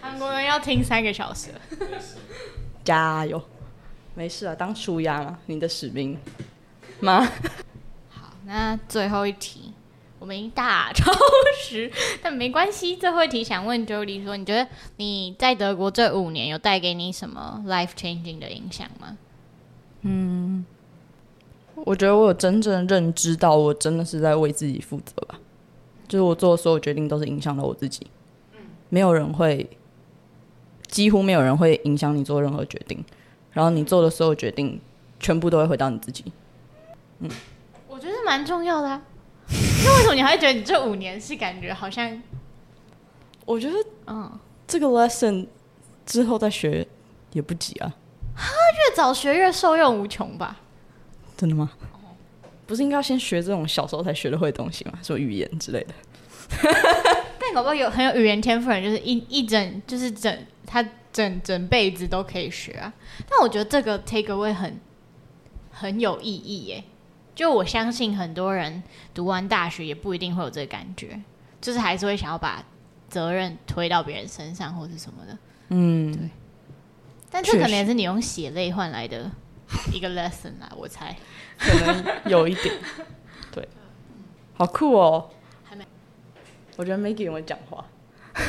[0.00, 1.50] 韩国人要听三个小时。
[2.82, 3.42] 加油！
[4.14, 6.18] 没事啊，当舒压嘛，你的使命
[7.00, 7.28] 吗？
[8.08, 9.73] 好，那最后一题。
[10.24, 11.12] 我们大 超
[11.54, 12.96] 时，但没关系。
[12.96, 14.66] 最后一题想问 Jody 说：“你觉得
[14.96, 19.18] 你在德国这五年有带给你什么 life changing 的影响吗？”
[20.00, 20.64] 嗯，
[21.74, 25.38] 我觉得我有真正认知到，我真的是在为自己负责吧。
[26.08, 28.06] 就是我做的所有决定都是影响到我自己，
[28.88, 29.68] 没有人会，
[30.86, 33.04] 几乎没有人会影响你做任何决定。
[33.52, 34.80] 然后你做的所有决定，
[35.20, 36.24] 全部都会回到你自己。
[37.18, 37.30] 嗯，
[37.88, 39.02] 我觉得蛮重要的啊。
[39.84, 42.22] 那为什么你还会觉得你这五年是感觉好像？
[43.44, 43.76] 我觉得，
[44.06, 45.46] 嗯，这个 lesson
[46.06, 46.86] 之后再学
[47.32, 47.94] 也不急啊。
[48.34, 48.50] 哈，
[48.88, 50.60] 越早学越受用无穷吧？
[51.36, 51.70] 真的吗？
[52.66, 54.98] 不是应该要先学这种小时候才学得会的东西吗？
[55.02, 55.94] 说语言之类的。
[57.38, 60.82] 但搞不好有很有语言天赋人，就是一一整就是整他
[61.12, 62.92] 整整辈子都可以学啊。
[63.28, 64.80] 但我觉得这个 take away 很
[65.70, 66.84] 很有意义耶。
[67.34, 68.82] 就我相信很多人
[69.12, 71.20] 读完大学也不一定会有这个感觉，
[71.60, 72.64] 就是还是会想要把
[73.08, 75.36] 责任推到别人身上或者什么的。
[75.70, 76.30] 嗯，对。
[77.30, 79.30] 但这可能也是你用血泪换来的
[79.92, 81.16] 一个 lesson 啊，我猜。
[81.58, 82.74] 可能有一点。
[83.50, 83.68] 对。
[84.54, 85.30] 好酷哦！
[85.64, 85.84] 还没。
[86.76, 87.84] 我觉得 Maggie 会讲话。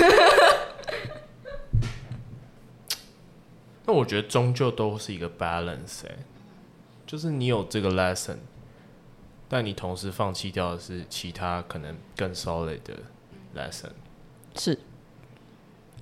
[3.88, 6.18] 那我觉得终究都是一个 balance，欸，
[7.08, 8.38] 就是你有这个 lesson。
[9.48, 12.96] 但你同时放弃掉的是其他可能更 solid 的
[13.56, 13.92] lesson，
[14.56, 14.78] 是，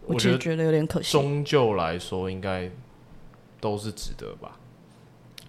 [0.05, 1.11] 我其实觉得有点可惜。
[1.11, 2.71] 终究来说，应该
[3.59, 4.57] 都是值得吧？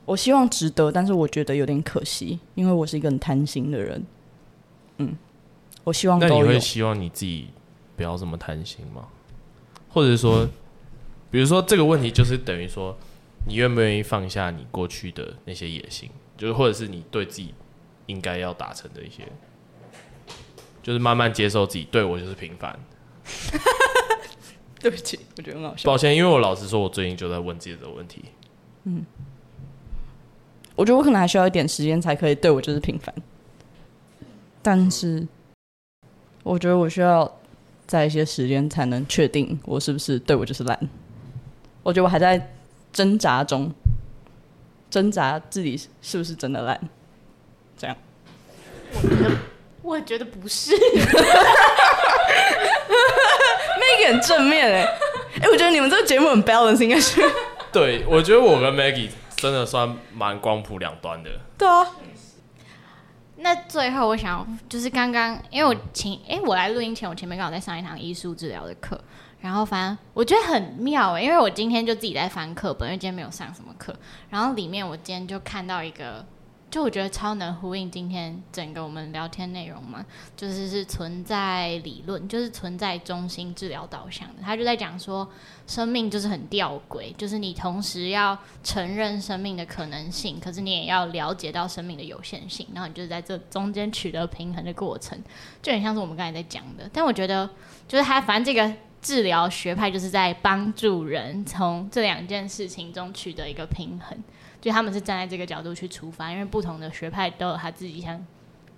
[0.05, 4.05] 我希望值得，但是我觉得有点可惜，因为我是一个很贪心的人。
[4.99, 5.16] 嗯，
[5.85, 6.19] 我希望。
[6.19, 7.49] 那你会希望你自己
[7.97, 9.09] 不要这么贪心吗？
[9.89, 10.49] 或者是说，
[11.31, 12.97] 比如说这个问题就是等于说，
[13.47, 16.11] 你愿不愿意放下你过去的那些野心？
[16.37, 17.55] 就是或者是你对自己。
[18.06, 19.26] 应该要达成的一些，
[20.82, 22.78] 就是慢慢接受自己，对我就是平凡。
[24.81, 25.86] 对不起，我觉得很好笑。
[25.86, 28.22] 抱歉，因为我老实说，我最近就在问自己这个问题。
[28.82, 29.02] 嗯，
[30.76, 33.14] 我觉得我可能还需要一点时间才可以对我就是平凡，
[34.60, 35.26] 但是
[36.43, 37.40] 我觉得我需要
[37.86, 40.78] 在一些时间才能确定我是不是对我就是烂。
[41.82, 42.55] 我觉得我还在
[42.93, 43.72] 挣扎中，
[44.90, 46.78] 挣扎自己是不是真的烂。
[47.77, 47.97] 这样，
[48.93, 49.31] 我觉得，
[49.83, 50.73] 我觉得不是。
[53.77, 54.83] Maggie 很正面哎，
[55.43, 57.21] 哎，我觉得你们这个节目很 balance，应该是。
[57.73, 61.31] 对，我觉得我跟 Maggie 真的算蛮光谱两端的。
[61.59, 61.87] 对啊。
[63.37, 68.99] 那最后我想就是刚刚，因为我前哎，我来录音前，我前面刚好在上一堂艺术治疗的课，
[69.41, 73.95] 然后反正我觉得很妙哎，因为我今天就自己在翻课本，因为今天没有上什么课，
[74.31, 76.25] 然后里面我今天就看到一个。
[76.75, 80.05] 就我觉得超能呼应今天整个我们聊天内容嘛，
[80.37, 84.43] 就是是存在理论，就是存在中心治疗导向的。
[84.43, 85.31] 他就在讲说，
[85.69, 95.17] 生命就是很吊诡，就是你同时要承认生命的可能性，可是你也要了解到生命的有限性，然后你就是在这中间取得平衡的过程，
[95.63, 96.91] 就很像是我们刚才在讲的。
[96.93, 97.49] 但我觉得，
[97.87, 104.19] 就是他反正这个治疗学派就是在帮助人从这两件事情中取得一个平衡。
[104.65, 108.19] 所以他们是站在这个角度去出发，因为不同的学派都有他自己想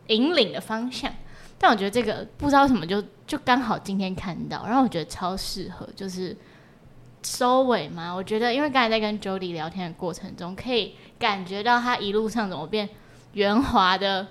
[0.09, 1.15] 引领的方向。
[1.57, 6.37] 但我觉得这个不知道什么就就刚好今天看到，然后我觉得超适合，就是
[7.23, 8.13] 收尾嘛。
[8.13, 12.89] 我觉得因为刚才在跟 Jody 聊天的过程中，可以感觉到他一路上怎么变
[13.35, 14.27] 圆滑的。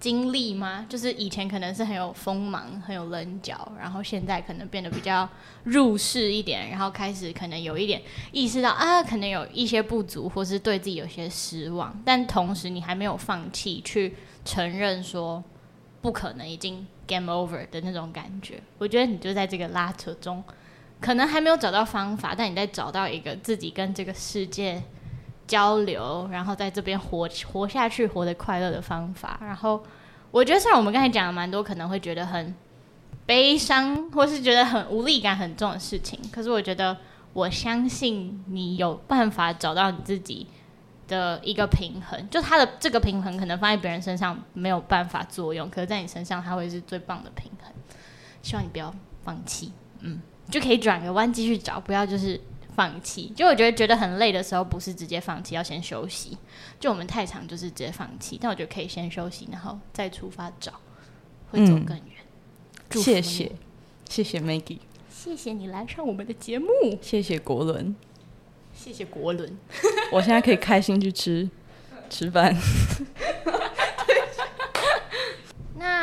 [0.00, 0.86] 经历吗？
[0.88, 5.28] 就是以前可能是很有锋芒、很有棱角，然后现在可能变得比较
[5.64, 8.00] 入世一点，然后开始可能有一点
[8.32, 15.44] 意识到啊，可能有一些不足，或是对自己有些失望，但同时你还没有放弃去承认说
[16.00, 18.58] 不可能已经 game over 的那种感觉。
[18.78, 20.42] 我觉得你就在这个拉扯中，
[20.98, 24.82] 可能还没有找到方法，但你在找到一个自己跟这个世界。
[25.50, 29.36] 交流，然后在这边活活下去，活得快乐的方法。
[29.42, 29.82] 然后，
[30.30, 32.54] 我觉得虽然我们刚才讲了蛮多，可能会觉得很
[33.26, 36.96] 悲伤，或是觉得很无力感很重的事情，可是我觉得，
[37.32, 40.46] 我相信你有办法找到你自己
[41.08, 42.30] 的一个平衡。
[42.30, 47.72] 就他的这个平衡，可能放在别人身上没有办法作用，可是在你身上，它会是最棒的平衡。
[48.40, 48.94] 希望你不要
[49.24, 52.40] 放弃，嗯，就可以转个弯继续找，不要就是。
[52.80, 56.38] 放弃，就我觉得觉得很累的时候，不是直接放弃，要先休息。
[56.78, 58.38] 就我们太长，就是直接放弃。
[58.40, 60.72] 但我觉得可以先休息，然后再出发找，
[61.50, 62.16] 会走更远。
[62.88, 63.52] 嗯、谢谢，
[64.08, 64.78] 谢谢 Maggie，
[65.10, 66.68] 谢谢你来上我们的节目。
[67.02, 67.94] 谢谢国伦，
[68.72, 69.58] 谢谢国伦。
[70.10, 71.50] 我现在可以开心去吃
[72.08, 72.56] 吃饭。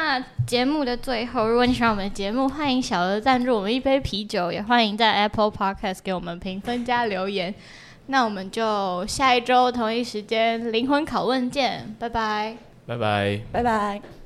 [0.07, 7.53] 那节目的最后，如果你喜欢我们的节目，欢迎小额赞助我们一杯啤酒，也欢迎在 Apple Podcast 给我们评分加留言。
[8.05, 12.55] 那我们就下一周同一时间灵魂拷问见，拜拜，
[12.85, 14.16] 拜拜，拜拜。